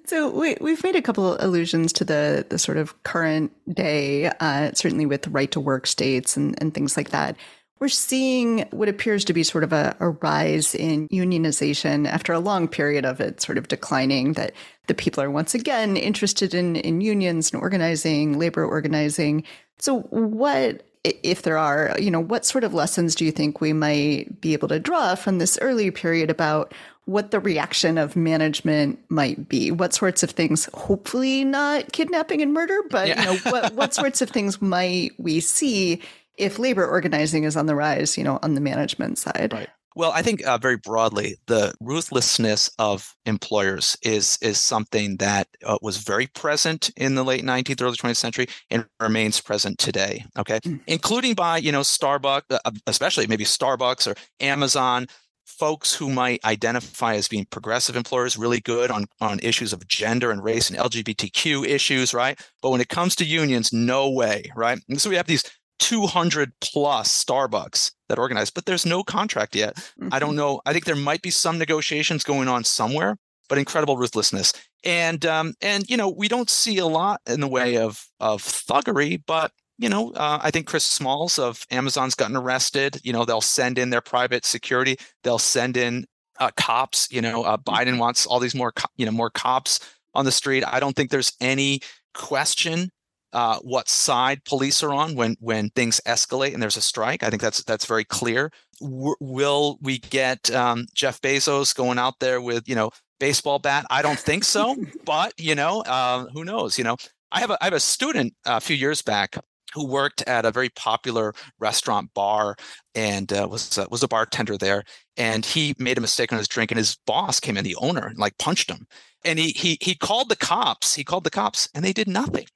So 0.07 0.29
we, 0.29 0.55
we've 0.61 0.81
made 0.85 0.95
a 0.95 1.01
couple 1.01 1.35
allusions 1.41 1.91
to 1.93 2.05
the 2.05 2.45
the 2.47 2.57
sort 2.57 2.77
of 2.77 3.03
current 3.03 3.51
day, 3.75 4.31
uh, 4.39 4.71
certainly 4.73 5.05
with 5.05 5.27
right 5.27 5.51
to 5.51 5.59
work 5.59 5.85
states 5.85 6.37
and, 6.37 6.55
and 6.61 6.73
things 6.73 6.95
like 6.95 7.09
that. 7.09 7.35
We're 7.79 7.89
seeing 7.89 8.67
what 8.71 8.89
appears 8.89 9.23
to 9.25 9.33
be 9.33 9.43
sort 9.43 9.63
of 9.63 9.71
a, 9.71 9.95
a, 9.99 10.09
rise 10.09 10.73
in 10.73 11.07
unionization 11.09 12.07
after 12.07 12.33
a 12.33 12.39
long 12.39 12.67
period 12.67 13.05
of 13.05 13.21
it 13.21 13.39
sort 13.39 13.57
of 13.57 13.67
declining, 13.67 14.33
that 14.33 14.53
the 14.87 14.95
people 14.95 15.23
are 15.23 15.29
once 15.29 15.53
again 15.53 15.95
interested 15.95 16.53
in, 16.53 16.75
in 16.77 17.01
unions 17.01 17.51
and 17.51 17.61
organizing, 17.61 18.39
labor 18.39 18.65
organizing. 18.65 19.43
So, 19.77 20.01
what, 20.09 20.83
if 21.03 21.43
there 21.43 21.57
are, 21.57 21.95
you 21.99 22.09
know, 22.09 22.19
what 22.19 22.45
sort 22.45 22.63
of 22.63 22.73
lessons 22.73 23.13
do 23.13 23.25
you 23.25 23.31
think 23.31 23.61
we 23.61 23.73
might 23.73 24.41
be 24.41 24.53
able 24.53 24.69
to 24.69 24.79
draw 24.79 25.13
from 25.13 25.37
this 25.37 25.59
early 25.61 25.91
period 25.91 26.31
about 26.31 26.73
what 27.05 27.31
the 27.31 27.39
reaction 27.39 27.99
of 27.99 28.15
management 28.15 28.99
might 29.09 29.47
be? 29.47 29.69
What 29.69 29.93
sorts 29.93 30.23
of 30.23 30.31
things, 30.31 30.67
hopefully 30.73 31.43
not 31.43 31.91
kidnapping 31.93 32.41
and 32.41 32.53
murder, 32.53 32.79
but 32.89 33.07
yeah. 33.07 33.21
you 33.21 33.27
know, 33.27 33.51
what, 33.51 33.73
what 33.73 33.93
sorts 33.93 34.21
of 34.23 34.31
things 34.31 34.61
might 34.61 35.11
we 35.19 35.39
see 35.39 36.01
if 36.37 36.59
labor 36.59 36.87
organizing 36.87 37.43
is 37.43 37.57
on 37.57 37.65
the 37.65 37.75
rise, 37.75 38.17
you 38.17 38.23
know, 38.23 38.39
on 38.43 38.53
the 38.53 38.61
management 38.61 39.17
side. 39.17 39.51
Right. 39.53 39.69
Well, 39.97 40.11
I 40.11 40.21
think 40.21 40.45
uh, 40.45 40.59
very 40.59 40.77
broadly, 40.77 41.37
the 41.47 41.73
ruthlessness 41.81 42.69
of 42.77 43.15
employers 43.25 43.97
is 44.03 44.37
is 44.43 44.59
something 44.59 45.17
that 45.17 45.47
uh, 45.65 45.79
was 45.81 45.97
very 45.97 46.27
present 46.27 46.91
in 46.95 47.15
the 47.15 47.23
late 47.23 47.43
19th, 47.43 47.81
early 47.81 47.97
20th 47.97 48.17
century, 48.17 48.47
and 48.69 48.85
remains 48.99 49.41
present 49.41 49.79
today. 49.79 50.23
Okay, 50.37 50.59
mm. 50.59 50.79
including 50.85 51.33
by 51.33 51.57
you 51.57 51.71
know 51.71 51.81
Starbucks, 51.81 52.43
uh, 52.51 52.71
especially 52.85 53.25
maybe 53.25 53.43
Starbucks 53.43 54.05
or 54.05 54.13
Amazon, 54.39 55.07
folks 55.47 55.95
who 55.95 56.11
might 56.11 56.45
identify 56.45 57.15
as 57.15 57.27
being 57.27 57.45
progressive 57.45 57.95
employers, 57.95 58.37
really 58.37 58.59
good 58.59 58.91
on 58.91 59.05
on 59.19 59.39
issues 59.39 59.73
of 59.73 59.87
gender 59.87 60.29
and 60.29 60.43
race 60.43 60.69
and 60.69 60.77
LGBTQ 60.77 61.65
issues, 61.65 62.13
right? 62.13 62.39
But 62.61 62.69
when 62.69 62.81
it 62.81 62.89
comes 62.89 63.15
to 63.15 63.25
unions, 63.25 63.73
no 63.73 64.11
way, 64.11 64.51
right? 64.55 64.79
And 64.89 65.01
so 65.01 65.09
we 65.09 65.15
have 65.15 65.25
these 65.25 65.43
200 65.79 66.53
plus 66.59 67.23
Starbucks 67.23 67.91
that 68.09 68.19
organize, 68.19 68.49
but 68.49 68.65
there's 68.65 68.85
no 68.85 69.03
contract 69.03 69.55
yet. 69.55 69.75
Mm-hmm. 69.75 70.09
I 70.11 70.19
don't 70.19 70.29
mm-hmm. 70.29 70.37
know. 70.37 70.61
I 70.65 70.73
think 70.73 70.85
there 70.85 70.95
might 70.95 71.21
be 71.21 71.29
some 71.29 71.57
negotiations 71.57 72.23
going 72.23 72.47
on 72.47 72.63
somewhere, 72.63 73.17
but 73.49 73.57
incredible 73.57 73.97
ruthlessness. 73.97 74.53
And 74.83 75.25
um, 75.25 75.53
and 75.61 75.89
you 75.89 75.97
know 75.97 76.09
we 76.09 76.27
don't 76.27 76.49
see 76.49 76.77
a 76.77 76.85
lot 76.85 77.21
in 77.27 77.41
the 77.41 77.47
way 77.47 77.77
of 77.77 78.05
of 78.19 78.41
thuggery, 78.41 79.21
but 79.25 79.51
you 79.77 79.89
know 79.89 80.11
uh, 80.13 80.39
I 80.41 80.51
think 80.51 80.67
Chris 80.67 80.85
Smalls 80.85 81.39
of 81.39 81.65
Amazon's 81.71 82.15
gotten 82.15 82.35
arrested. 82.35 82.99
You 83.03 83.13
know 83.13 83.25
they'll 83.25 83.41
send 83.41 83.77
in 83.77 83.89
their 83.89 84.01
private 84.01 84.45
security. 84.45 84.97
They'll 85.23 85.39
send 85.39 85.77
in 85.77 86.05
uh, 86.39 86.51
cops. 86.55 87.11
You 87.11 87.21
know 87.21 87.43
uh, 87.43 87.57
Biden 87.57 87.87
mm-hmm. 87.87 87.97
wants 87.99 88.25
all 88.25 88.39
these 88.39 88.55
more 88.55 88.71
co- 88.71 88.89
you 88.95 89.05
know 89.05 89.11
more 89.11 89.31
cops 89.31 89.79
on 90.13 90.25
the 90.25 90.31
street. 90.31 90.63
I 90.65 90.79
don't 90.79 90.95
think 90.95 91.09
there's 91.09 91.33
any 91.41 91.81
question 92.13 92.91
uh, 93.37 93.59
what 93.59 93.87
side 93.87 94.43
police 94.45 94.81
are 94.81 94.91
on 94.91 95.13
when 95.13 95.35
when 95.39 95.69
things 95.69 96.01
escalate 96.07 96.55
and 96.55 96.63
there's 96.63 96.75
a 96.75 96.81
strike. 96.81 97.21
I 97.21 97.29
think 97.29 97.39
that's 97.39 97.63
that's 97.65 97.85
very 97.85 98.03
clear. 98.03 98.51
W- 98.81 99.13
will 99.19 99.77
we 99.79 99.99
get 99.99 100.49
um, 100.49 100.87
Jeff 100.95 101.21
Bezos 101.21 101.75
going 101.75 101.99
out 101.99 102.15
there 102.19 102.41
with 102.41 102.67
you 102.67 102.73
know 102.73 102.89
baseball 103.19 103.59
bat? 103.59 103.85
I 103.91 104.01
don't 104.01 104.17
think 104.17 104.43
so, 104.43 104.75
but 105.05 105.33
you 105.37 105.53
know 105.53 105.81
uh, 105.81 106.25
who 106.33 106.43
knows? 106.45 106.79
You 106.79 106.83
know, 106.83 106.97
I 107.31 107.39
have 107.39 107.51
a 107.51 107.59
I 107.61 107.65
have 107.65 107.73
a 107.73 107.79
student 107.79 108.33
a 108.47 108.59
few 108.59 108.75
years 108.75 109.03
back 109.03 109.35
who 109.71 109.85
worked 109.85 110.23
at 110.23 110.43
a 110.43 110.51
very 110.51 110.69
popular 110.69 111.31
restaurant 111.59 112.11
bar 112.15 112.55
and 112.95 113.31
uh, 113.31 113.47
was 113.47 113.77
uh, 113.77 113.85
was 113.91 114.01
a 114.01 114.07
bartender 114.07 114.57
there. 114.57 114.83
And 115.15 115.45
he 115.45 115.75
made 115.77 115.99
a 115.99 116.01
mistake 116.01 116.33
on 116.33 116.39
his 116.39 116.47
drink, 116.47 116.71
and 116.71 116.79
his 116.79 116.97
boss 117.05 117.39
came 117.39 117.55
in, 117.55 117.63
the 117.63 117.75
owner, 117.75 118.07
and 118.07 118.17
like 118.17 118.35
punched 118.39 118.71
him. 118.71 118.87
And 119.23 119.37
he 119.37 119.49
he 119.49 119.77
he 119.79 119.93
called 119.93 120.29
the 120.29 120.35
cops. 120.35 120.95
He 120.95 121.03
called 121.03 121.23
the 121.23 121.29
cops, 121.29 121.69
and 121.75 121.85
they 121.85 121.93
did 121.93 122.07
nothing 122.07 122.47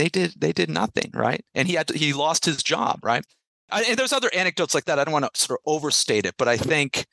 they 0.00 0.08
did 0.08 0.34
they 0.38 0.52
did 0.52 0.70
nothing 0.70 1.10
right? 1.14 1.44
And 1.54 1.68
he 1.68 1.74
had 1.74 1.88
to, 1.88 1.98
he 1.98 2.12
lost 2.12 2.44
his 2.44 2.62
job 2.62 3.00
right? 3.02 3.24
I, 3.72 3.84
and 3.84 3.98
there's 3.98 4.12
other 4.12 4.30
anecdotes 4.34 4.74
like 4.74 4.86
that 4.86 4.98
i 4.98 5.04
don't 5.04 5.12
want 5.12 5.32
to 5.32 5.40
sort 5.40 5.60
of 5.60 5.72
overstate 5.72 6.26
it 6.26 6.34
but 6.36 6.48
i 6.48 6.56
think 6.56 7.06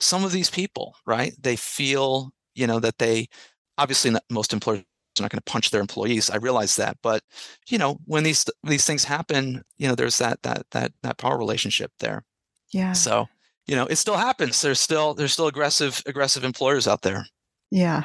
some 0.00 0.22
of 0.22 0.32
these 0.32 0.50
people 0.50 0.94
right 1.06 1.32
they 1.40 1.56
feel 1.56 2.30
you 2.54 2.66
know 2.66 2.78
that 2.78 2.98
they 2.98 3.26
obviously 3.78 4.10
not, 4.10 4.22
most 4.30 4.52
employers 4.52 4.80
are 4.80 5.22
not 5.22 5.30
going 5.30 5.38
to 5.38 5.50
punch 5.50 5.70
their 5.70 5.80
employees 5.80 6.28
i 6.28 6.36
realize 6.36 6.76
that 6.76 6.98
but 7.02 7.22
you 7.68 7.78
know 7.78 7.98
when 8.04 8.22
these 8.22 8.44
these 8.64 8.84
things 8.84 9.04
happen 9.04 9.62
you 9.78 9.88
know 9.88 9.94
there's 9.94 10.18
that 10.18 10.42
that 10.42 10.66
that 10.72 10.92
that 11.02 11.18
power 11.18 11.38
relationship 11.38 11.90
there. 12.00 12.24
Yeah. 12.72 12.92
So 12.92 13.26
you 13.66 13.76
know 13.76 13.86
it 13.86 13.96
still 13.96 14.16
happens 14.16 14.60
there's 14.60 14.80
still 14.80 15.14
there's 15.14 15.32
still 15.32 15.46
aggressive 15.46 16.02
aggressive 16.06 16.44
employers 16.44 16.86
out 16.88 17.02
there. 17.02 17.26
Yeah 17.70 18.04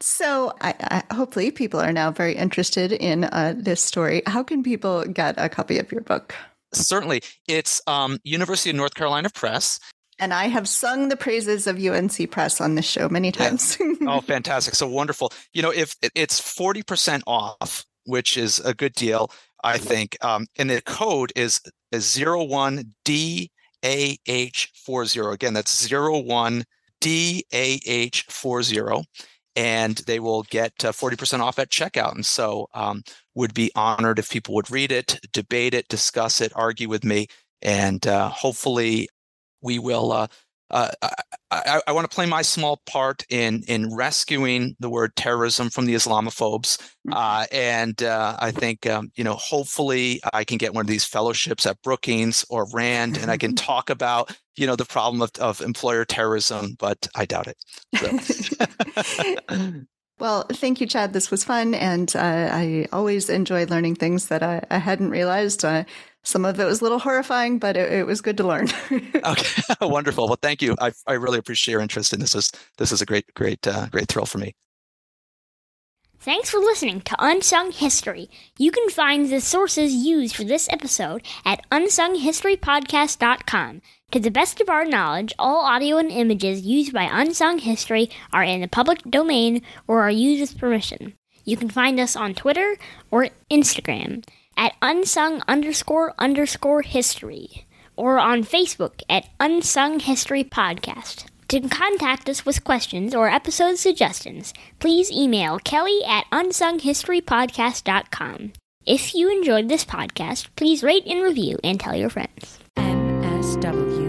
so, 0.00 0.52
I, 0.60 1.02
I, 1.08 1.14
hopefully, 1.14 1.50
people 1.50 1.80
are 1.80 1.92
now 1.92 2.10
very 2.10 2.34
interested 2.34 2.92
in 2.92 3.24
uh, 3.24 3.54
this 3.56 3.82
story. 3.82 4.22
How 4.26 4.42
can 4.42 4.62
people 4.62 5.04
get 5.04 5.34
a 5.38 5.48
copy 5.48 5.78
of 5.78 5.90
your 5.90 6.02
book? 6.02 6.34
Certainly, 6.72 7.22
it's 7.48 7.80
um, 7.86 8.18
University 8.24 8.70
of 8.70 8.76
North 8.76 8.94
Carolina 8.94 9.30
Press. 9.30 9.78
And 10.18 10.32
I 10.32 10.48
have 10.48 10.68
sung 10.68 11.08
the 11.08 11.16
praises 11.16 11.66
of 11.66 11.78
UNC 11.78 12.30
Press 12.30 12.60
on 12.60 12.74
this 12.74 12.86
show 12.86 13.08
many 13.08 13.32
times. 13.32 13.78
Yeah. 13.80 13.94
oh, 14.08 14.20
fantastic! 14.20 14.74
So 14.74 14.86
wonderful. 14.86 15.32
You 15.52 15.62
know, 15.62 15.70
if 15.70 15.94
it's 16.14 16.40
forty 16.40 16.82
percent 16.82 17.22
off, 17.26 17.84
which 18.04 18.36
is 18.36 18.58
a 18.60 18.74
good 18.74 18.94
deal, 18.94 19.30
I 19.62 19.78
think. 19.78 20.16
Um, 20.24 20.46
and 20.56 20.70
the 20.70 20.80
code 20.82 21.32
is 21.36 21.60
is 21.92 22.10
zero 22.10 22.44
one 22.44 22.94
D 23.04 23.50
A 23.84 24.16
H 24.26 24.72
four 24.74 25.04
zero. 25.04 25.32
Again, 25.32 25.54
that's 25.54 25.86
zero 25.86 26.18
one 26.18 26.64
D 27.00 27.44
A 27.52 27.78
H 27.86 28.24
four 28.28 28.62
zero 28.62 29.02
and 29.56 29.96
they 30.06 30.20
will 30.20 30.42
get 30.44 30.72
uh, 30.84 30.92
40% 30.92 31.40
off 31.40 31.58
at 31.58 31.70
checkout. 31.70 32.14
And 32.14 32.24
so, 32.24 32.68
um, 32.74 33.02
would 33.34 33.54
be 33.54 33.70
honored 33.74 34.18
if 34.18 34.30
people 34.30 34.54
would 34.54 34.70
read 34.70 34.92
it, 34.92 35.18
debate 35.32 35.74
it, 35.74 35.88
discuss 35.88 36.40
it, 36.40 36.52
argue 36.54 36.88
with 36.88 37.04
me, 37.04 37.26
and 37.62 38.06
uh, 38.06 38.28
hopefully, 38.28 39.08
we 39.62 39.78
will. 39.78 40.12
Uh, 40.12 40.26
uh 40.70 40.90
I, 41.02 41.62
I, 41.66 41.80
I 41.88 41.92
want 41.92 42.10
to 42.10 42.14
play 42.14 42.26
my 42.26 42.42
small 42.42 42.80
part 42.86 43.24
in 43.28 43.62
in 43.68 43.94
rescuing 43.94 44.76
the 44.80 44.90
word 44.90 45.14
terrorism 45.16 45.70
from 45.70 45.86
the 45.86 45.94
Islamophobes, 45.94 46.78
mm-hmm. 46.78 47.12
uh, 47.12 47.46
and 47.52 48.02
uh, 48.02 48.36
I 48.38 48.50
think 48.50 48.86
um, 48.86 49.10
you 49.14 49.24
know 49.24 49.34
hopefully 49.34 50.20
I 50.32 50.44
can 50.44 50.58
get 50.58 50.74
one 50.74 50.82
of 50.82 50.88
these 50.88 51.04
fellowships 51.04 51.66
at 51.66 51.80
Brookings 51.82 52.44
or 52.50 52.66
Rand, 52.72 53.16
and 53.16 53.30
I 53.30 53.36
can 53.36 53.54
talk 53.56 53.90
about 53.90 54.36
you 54.56 54.66
know 54.66 54.76
the 54.76 54.84
problem 54.84 55.22
of, 55.22 55.30
of 55.38 55.60
employer 55.60 56.04
terrorism 56.04 56.76
but 56.78 57.06
i 57.14 57.24
doubt 57.24 57.46
it 57.46 57.56
so. 57.94 59.36
well 60.18 60.46
thank 60.54 60.80
you 60.80 60.86
chad 60.86 61.12
this 61.12 61.30
was 61.30 61.44
fun 61.44 61.74
and 61.74 62.16
uh, 62.16 62.48
i 62.50 62.86
always 62.92 63.28
enjoy 63.28 63.66
learning 63.66 63.94
things 63.94 64.28
that 64.28 64.42
i, 64.42 64.64
I 64.70 64.78
hadn't 64.78 65.10
realized 65.10 65.64
uh, 65.64 65.84
some 66.26 66.44
of 66.44 66.58
it 66.58 66.64
was 66.64 66.80
a 66.80 66.84
little 66.84 66.98
horrifying 66.98 67.58
but 67.58 67.76
it, 67.76 67.92
it 67.92 68.06
was 68.06 68.20
good 68.20 68.36
to 68.36 68.46
learn 68.46 68.68
okay 69.24 69.62
wonderful 69.86 70.26
well 70.26 70.38
thank 70.40 70.60
you 70.60 70.74
I, 70.80 70.92
I 71.06 71.14
really 71.14 71.38
appreciate 71.38 71.72
your 71.72 71.80
interest 71.80 72.12
in 72.12 72.20
this 72.20 72.34
is 72.34 72.52
this 72.78 72.92
is 72.92 73.00
a 73.00 73.06
great 73.06 73.32
great 73.34 73.66
uh, 73.66 73.86
great 73.86 74.08
thrill 74.08 74.26
for 74.26 74.38
me 74.38 74.54
Thanks 76.18 76.48
for 76.50 76.58
listening 76.58 77.02
to 77.02 77.14
Unsung 77.20 77.70
History. 77.70 78.28
You 78.58 78.72
can 78.72 78.90
find 78.90 79.30
the 79.30 79.40
sources 79.40 79.94
used 79.94 80.34
for 80.34 80.42
this 80.42 80.68
episode 80.72 81.22
at 81.44 81.64
unsunghistorypodcast.com. 81.70 83.82
To 84.10 84.18
the 84.18 84.32
best 84.32 84.60
of 84.60 84.68
our 84.68 84.84
knowledge, 84.84 85.32
all 85.38 85.64
audio 85.64 85.98
and 85.98 86.10
images 86.10 86.62
used 86.62 86.92
by 86.92 87.04
Unsung 87.04 87.60
History 87.60 88.10
are 88.32 88.42
in 88.42 88.60
the 88.60 88.66
public 88.66 89.02
domain 89.08 89.62
or 89.86 90.02
are 90.02 90.10
used 90.10 90.40
with 90.40 90.58
permission. 90.58 91.14
You 91.44 91.56
can 91.56 91.68
find 91.68 92.00
us 92.00 92.16
on 92.16 92.34
Twitter 92.34 92.76
or 93.12 93.28
Instagram 93.48 94.24
at 94.56 94.76
unsung 94.80 95.42
underscore 95.48 96.14
underscore 96.18 96.82
history 96.82 97.66
or 97.96 98.18
on 98.18 98.44
Facebook 98.44 99.02
at 99.08 99.28
Unsung 99.40 100.00
History 100.00 100.44
Podcast. 100.44 101.24
To 101.48 101.60
contact 101.60 102.28
us 102.28 102.44
with 102.44 102.64
questions 102.64 103.14
or 103.14 103.30
episode 103.30 103.78
suggestions, 103.78 104.52
please 104.78 105.10
email 105.12 105.58
kelly 105.58 106.00
at 106.04 106.26
unsunghistorypodcast.com. 106.32 108.52
If 108.84 109.14
you 109.14 109.30
enjoyed 109.30 109.68
this 109.68 109.84
podcast, 109.84 110.48
please 110.56 110.82
rate 110.82 111.06
and 111.06 111.22
review 111.22 111.58
and 111.64 111.80
tell 111.80 111.96
your 111.96 112.10
friends. 112.10 112.58
MSW 112.76 114.05